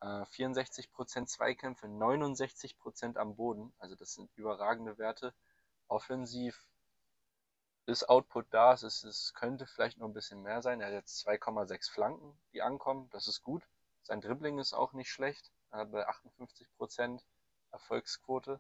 [0.01, 3.73] Äh, 64% Zweikämpfe, 69% am Boden.
[3.79, 5.33] Also das sind überragende Werte.
[5.87, 6.67] Offensiv
[7.87, 8.73] ist Output da.
[8.73, 10.81] Es, ist, es könnte vielleicht noch ein bisschen mehr sein.
[10.81, 13.09] Er hat jetzt 2,6 Flanken, die ankommen.
[13.11, 13.67] Das ist gut.
[14.03, 15.51] Sein Dribbling ist auch nicht schlecht.
[15.71, 17.21] Äh, bei 58%
[17.71, 18.59] Erfolgsquote.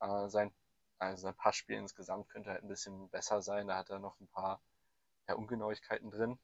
[0.00, 0.52] Äh, sein
[1.00, 3.68] also sein Passspiel insgesamt könnte halt ein bisschen besser sein.
[3.68, 4.62] Da hat er noch ein paar
[5.28, 6.38] ja, Ungenauigkeiten drin.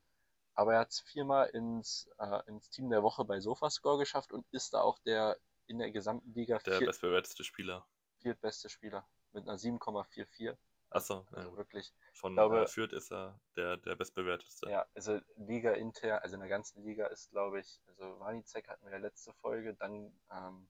[0.54, 4.46] Aber er hat es viermal ins, äh, ins Team der Woche bei Sofascore geschafft und
[4.52, 5.36] ist da auch der
[5.66, 7.86] in der gesamten Liga der viert, bestbewerteste Spieler.
[8.20, 10.56] Viertbeste Spieler mit einer 7,44.
[10.88, 11.56] Achso, also ja.
[11.56, 11.92] wirklich.
[12.14, 14.70] Von glaube, äh, Fürth ist er der, der bestbewerteste.
[14.70, 18.86] Ja, also Liga intern, also in der ganzen Liga ist, glaube ich, also Wanizek hatten
[18.86, 20.68] wir ja letzte Folge, dann ähm,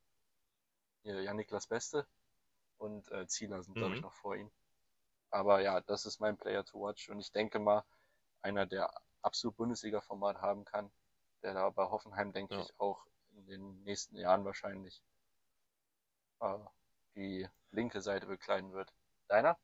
[1.05, 2.09] Jan-Niklas Beste
[2.79, 3.81] und äh, Zieler sind, mhm.
[3.81, 4.51] glaube ich, noch vor ihm.
[5.31, 7.85] Aber ja, das ist mein Player to watch und ich denke mal,
[8.43, 10.91] einer, der absolut Bundesliga-Format haben kann,
[11.43, 12.61] der da bei Hoffenheim, denke ja.
[12.61, 15.03] ich, auch in den nächsten Jahren wahrscheinlich
[16.41, 16.59] äh,
[17.15, 18.93] die linke Seite bekleiden wird.
[19.29, 19.59] Deiner?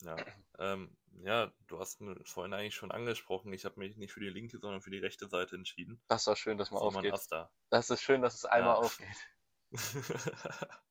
[0.00, 0.16] Ja,
[0.58, 3.52] ähm, ja, du hast vorhin eigentlich schon angesprochen.
[3.52, 6.02] Ich habe mich nicht für die linke, sondern für die rechte Seite entschieden.
[6.08, 7.12] Das ist doch schön, dass man aufgeht.
[7.12, 7.50] Asta.
[7.70, 8.80] Das ist schön, dass es einmal ja.
[8.80, 9.28] aufgeht.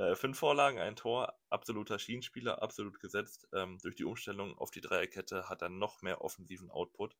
[0.00, 3.46] Äh, fünf Vorlagen, ein Tor, absoluter Schienenspieler, absolut gesetzt.
[3.52, 7.18] Ähm, durch die Umstellung auf die Dreierkette hat er noch mehr offensiven Output.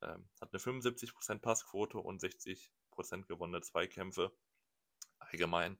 [0.00, 2.70] Ähm, hat eine 75% Passquote und 60%
[3.26, 4.30] gewonnene Zweikämpfe.
[5.18, 5.76] Allgemein.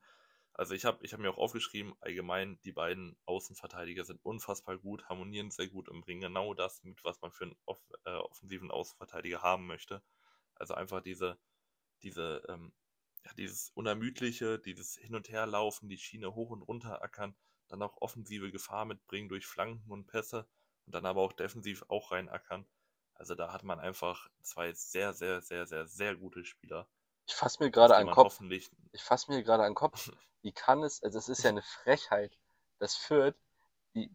[0.55, 5.09] Also ich habe ich hab mir auch aufgeschrieben, allgemein die beiden Außenverteidiger sind unfassbar gut,
[5.09, 8.72] harmonieren sehr gut und bringen genau das mit, was man für einen off äh, offensiven
[8.72, 10.03] Außenverteidiger haben möchte.
[10.57, 11.39] Also einfach diese,
[12.03, 12.72] diese ähm,
[13.25, 17.35] ja, dieses Unermüdliche, dieses Hin- und Herlaufen, die Schiene hoch und runter ackern,
[17.68, 20.47] dann auch offensive Gefahr mitbringen durch Flanken und Pässe
[20.87, 22.66] und dann aber auch defensiv auch reinackern.
[23.14, 26.89] Also da hat man einfach zwei sehr, sehr, sehr, sehr, sehr gute Spieler.
[27.27, 28.41] Ich fasse mir gerade an den Kopf.
[28.51, 30.11] Ich fasse mir gerade an den Kopf.
[30.43, 32.37] Wie kann es, also es ist ja eine Frechheit,
[32.79, 33.37] dass Fürth
[33.95, 34.11] die,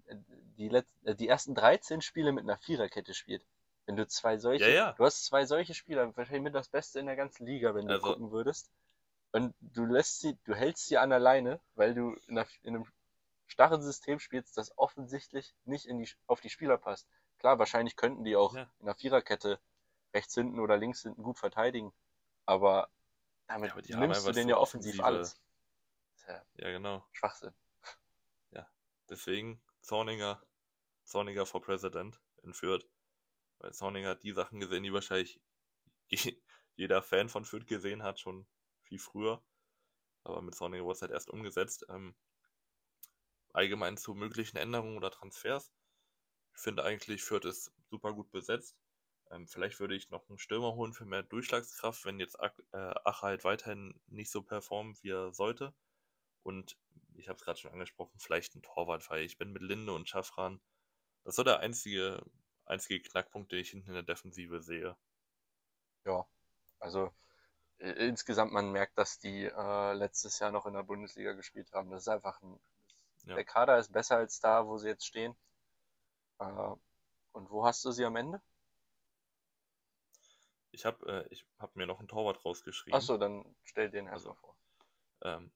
[0.57, 3.43] die, Let die ersten 13 Spiele mit einer Viererkette spielt.
[3.85, 4.91] Wenn du zwei solche, ja, ja.
[4.91, 7.93] du hast zwei solche Spieler, wahrscheinlich mit das Beste in der ganzen Liga, wenn du
[7.93, 8.69] also, gucken würdest
[9.31, 12.75] und du lässt sie, du hältst sie an der Leine, weil du in, einer, in
[12.75, 12.85] einem
[13.47, 17.07] starren System spielst, das offensichtlich nicht in die, auf die Spieler passt.
[17.37, 18.63] Klar, wahrscheinlich könnten die auch ja.
[18.79, 19.59] in einer Viererkette
[20.13, 21.93] rechts hinten oder links hinten gut verteidigen,
[22.45, 22.89] aber
[23.47, 25.39] damit ja, aber nimmst du denen ja offensiv alles.
[26.27, 27.05] Ja, ja, genau.
[27.11, 27.53] Schwachsinn.
[28.51, 28.67] Ja,
[29.09, 30.41] deswegen Zorninger,
[31.05, 32.85] Zorninger for President in Fürth.
[33.59, 35.41] Weil Zorninger hat die Sachen gesehen, die wahrscheinlich
[36.75, 38.47] jeder Fan von Fürth gesehen hat, schon
[38.89, 39.41] viel früher.
[40.23, 41.85] Aber mit Sonic wurde es halt erst umgesetzt.
[41.89, 42.15] Ähm,
[43.53, 45.71] allgemein zu möglichen Änderungen oder Transfers.
[46.55, 48.75] Ich finde eigentlich, Fürth ist super gut besetzt.
[49.31, 52.93] Ähm, vielleicht würde ich noch einen Stürmer holen für mehr Durchschlagskraft, wenn jetzt Ach, äh,
[53.05, 55.73] Ach halt weiterhin nicht so performt, wie er sollte.
[56.43, 56.77] Und
[57.15, 60.09] ich habe es gerade schon angesprochen, vielleicht ein Torwart, weil ich bin mit Linde und
[60.09, 60.61] Schaffran.
[61.23, 62.23] Das ist so der einzige,
[62.65, 64.97] einzige Knackpunkt, den ich hinten in der Defensive sehe.
[66.05, 66.25] Ja,
[66.79, 67.13] also
[67.79, 71.89] insgesamt man merkt, dass die äh, letztes Jahr noch in der Bundesliga gespielt haben.
[71.91, 72.59] Das ist einfach ein,
[73.23, 73.35] ja.
[73.35, 75.35] der Kader ist besser als da, wo sie jetzt stehen.
[76.39, 76.45] Äh,
[77.31, 78.41] und wo hast du sie am Ende?
[80.71, 82.95] Ich habe äh, hab mir noch einen Torwart rausgeschrieben.
[82.95, 84.55] Achso, dann stell den erstmal also, vor.
[85.21, 85.51] Ähm,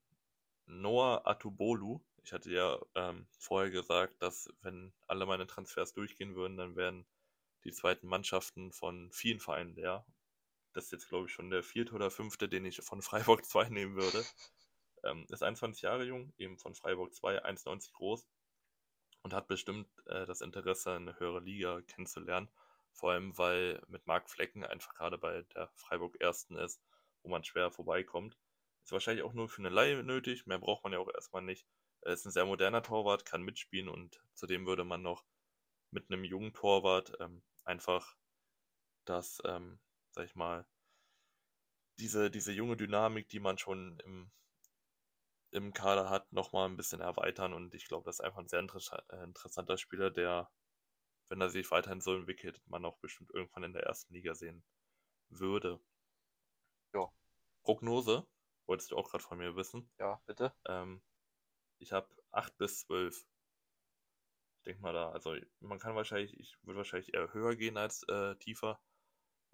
[0.66, 2.00] Noah Atubolu.
[2.22, 7.06] Ich hatte ja ähm, vorher gesagt, dass wenn alle meine Transfers durchgehen würden, dann wären
[7.64, 10.06] die zweiten Mannschaften von vielen Vereinen leer.
[10.74, 13.68] Das ist jetzt, glaube ich, schon der vierte oder fünfte, den ich von Freiburg 2
[13.70, 14.24] nehmen würde.
[15.04, 18.26] Ähm, ist 21 Jahre jung, eben von Freiburg 2, 1,90 groß
[19.22, 22.48] und hat bestimmt äh, das Interesse, eine höhere Liga kennenzulernen.
[22.92, 26.82] Vor allem, weil mit Marc Flecken einfach gerade bei der Freiburg Ersten ist,
[27.22, 28.38] wo man schwer vorbeikommt.
[28.84, 31.66] Ist wahrscheinlich auch nur für eine Laie nötig, mehr braucht man ja auch erstmal nicht.
[32.02, 35.24] Er ist ein sehr moderner Torwart, kann mitspielen und zudem würde man noch
[35.90, 38.16] mit einem jungen Torwart ähm, einfach
[39.06, 39.78] das ähm,
[40.14, 40.66] sag ich mal,
[41.98, 44.30] diese, diese junge Dynamik, die man schon im,
[45.50, 47.52] im Kader hat, nochmal ein bisschen erweitern.
[47.52, 50.50] Und ich glaube, das ist einfach ein sehr äh, interessanter Spieler, der
[51.28, 54.62] wenn er sich weiterhin so entwickelt, man auch bestimmt irgendwann in der ersten Liga sehen
[55.30, 55.80] würde.
[56.92, 57.10] Ja.
[57.62, 58.26] Prognose,
[58.66, 59.90] wolltest du auch gerade von mir wissen.
[59.98, 60.54] Ja, bitte.
[60.66, 61.02] Ähm,
[61.78, 63.26] ich habe 8 bis 12.
[64.58, 68.02] Ich denke mal da, also man kann wahrscheinlich, ich würde wahrscheinlich eher höher gehen als
[68.04, 68.80] äh, tiefer,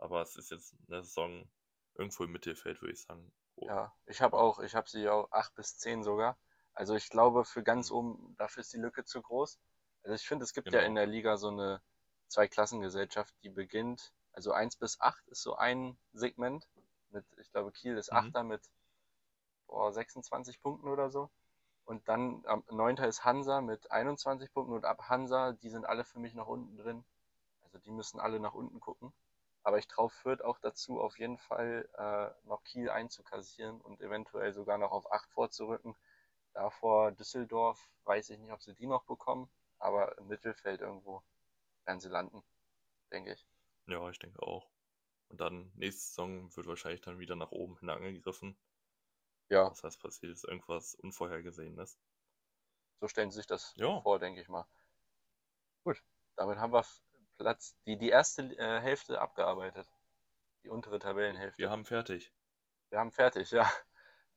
[0.01, 1.49] aber es ist jetzt eine Saison
[1.95, 3.33] irgendwo im Mittelfeld, würde ich sagen.
[3.57, 3.67] Oh.
[3.67, 6.39] Ja, ich habe auch, ich habe sie auch 8 bis 10 sogar.
[6.73, 7.97] Also ich glaube, für ganz mhm.
[7.97, 9.59] oben, dafür ist die Lücke zu groß.
[10.03, 10.79] Also ich finde, es gibt genau.
[10.79, 11.83] ja in der Liga so eine
[12.29, 16.67] Zweiklassengesellschaft, die beginnt, also 1 bis 8 ist so ein Segment.
[17.11, 18.33] Mit, ich glaube, Kiel ist mhm.
[18.35, 18.63] 8 mit
[19.67, 21.31] boah, 26 Punkten oder so.
[21.85, 22.99] Und dann am 9.
[22.99, 26.77] ist Hansa mit 21 Punkten und ab Hansa, die sind alle für mich noch unten
[26.77, 27.05] drin.
[27.63, 29.13] Also die müssen alle nach unten gucken.
[29.63, 34.53] Aber ich traue Fürth auch dazu, auf jeden Fall äh, noch Kiel einzukassieren und eventuell
[34.53, 35.95] sogar noch auf 8 vorzurücken.
[36.53, 41.23] Davor Düsseldorf, weiß ich nicht, ob sie die noch bekommen, aber im Mittelfeld irgendwo
[41.85, 42.43] werden sie landen,
[43.13, 43.47] denke ich.
[43.87, 44.69] Ja, ich denke auch.
[45.29, 48.57] Und dann nächste Saison wird wahrscheinlich dann wieder nach oben hin angegriffen.
[49.49, 49.69] Ja.
[49.69, 51.99] Das heißt, passiert ist irgendwas Unvorhergesehenes.
[53.01, 54.01] So stellen Sie sich das ja.
[54.01, 54.67] vor, denke ich mal.
[55.85, 56.03] Gut,
[56.37, 56.85] damit haben wir
[57.41, 59.89] Platz, die, die erste äh, Hälfte abgearbeitet.
[60.63, 61.59] Die untere Tabellenhälfte.
[61.59, 62.31] Wir haben fertig.
[62.91, 63.71] Wir haben fertig, ja.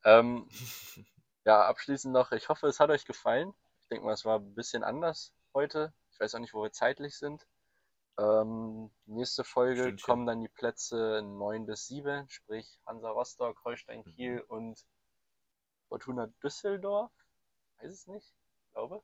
[0.06, 0.47] Ähm,
[1.45, 3.54] ja, abschließend noch, ich hoffe, es hat euch gefallen.
[3.82, 5.93] Ich denke mal, es war ein bisschen anders heute.
[6.12, 7.45] Ich weiß auch nicht, wo wir zeitlich sind.
[8.18, 10.06] Ähm, nächste Folge Stündchen.
[10.06, 14.12] kommen dann die Plätze 9 bis 7, sprich Hansa Rostock, Holstein mhm.
[14.12, 14.49] Kiel mhm.
[14.49, 14.86] und
[15.89, 17.12] Fortuna Düsseldorf?
[17.80, 18.34] Weiß es nicht,
[18.66, 19.04] ich glaube.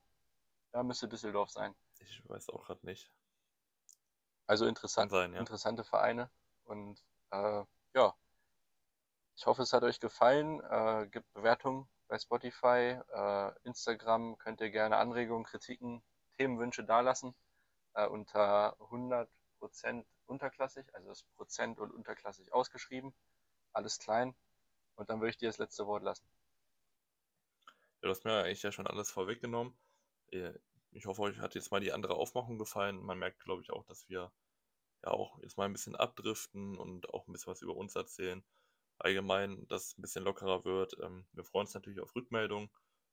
[0.74, 1.76] Ja, müsste Düsseldorf sein.
[2.00, 3.12] Ich weiß auch gerade nicht.
[4.50, 5.40] Also interessant, sein, ja.
[5.40, 6.28] interessante Vereine.
[6.66, 8.16] Und äh, ja,
[9.38, 10.60] ich hoffe, es hat euch gefallen.
[10.62, 14.40] Äh, gibt Bewertungen bei Spotify, äh, Instagram.
[14.40, 16.02] Könnt ihr gerne Anregungen, Kritiken,
[16.36, 17.36] Themenwünsche dalassen.
[17.94, 19.28] Äh, unter 100%
[20.26, 23.14] unterklassig, also das Prozent und unterklassig ausgeschrieben.
[23.72, 24.34] Alles klein.
[24.96, 26.28] Und dann würde ich dir das letzte Wort lassen.
[27.68, 29.78] Ja, du hast mir eigentlich ja schon alles vorweggenommen.
[30.92, 33.04] Ich hoffe, euch hat jetzt mal die andere Aufmachung gefallen.
[33.04, 34.32] Man merkt, glaube ich, auch, dass wir
[35.04, 38.44] ja auch jetzt mal ein bisschen abdriften und auch ein bisschen was über uns erzählen.
[38.98, 40.98] Allgemein, dass es ein bisschen lockerer wird.
[41.02, 42.70] Ähm, wir freuen uns natürlich auf Rückmeldung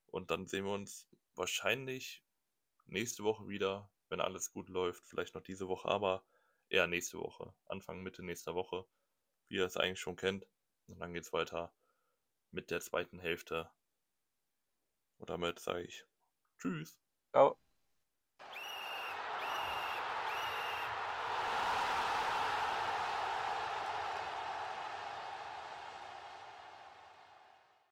[0.07, 2.25] und dann sehen wir uns wahrscheinlich
[2.87, 5.07] nächste Woche wieder, wenn alles gut läuft.
[5.07, 6.25] Vielleicht noch diese Woche, aber
[6.69, 7.55] eher nächste Woche.
[7.67, 8.87] Anfang, Mitte nächster Woche,
[9.49, 10.49] wie ihr es eigentlich schon kennt.
[10.89, 11.73] Und dann geht es weiter
[12.51, 13.71] mit der zweiten Hälfte
[15.19, 16.05] und damit sage ich
[16.59, 16.99] Tschüss.
[17.31, 17.59] Ciao.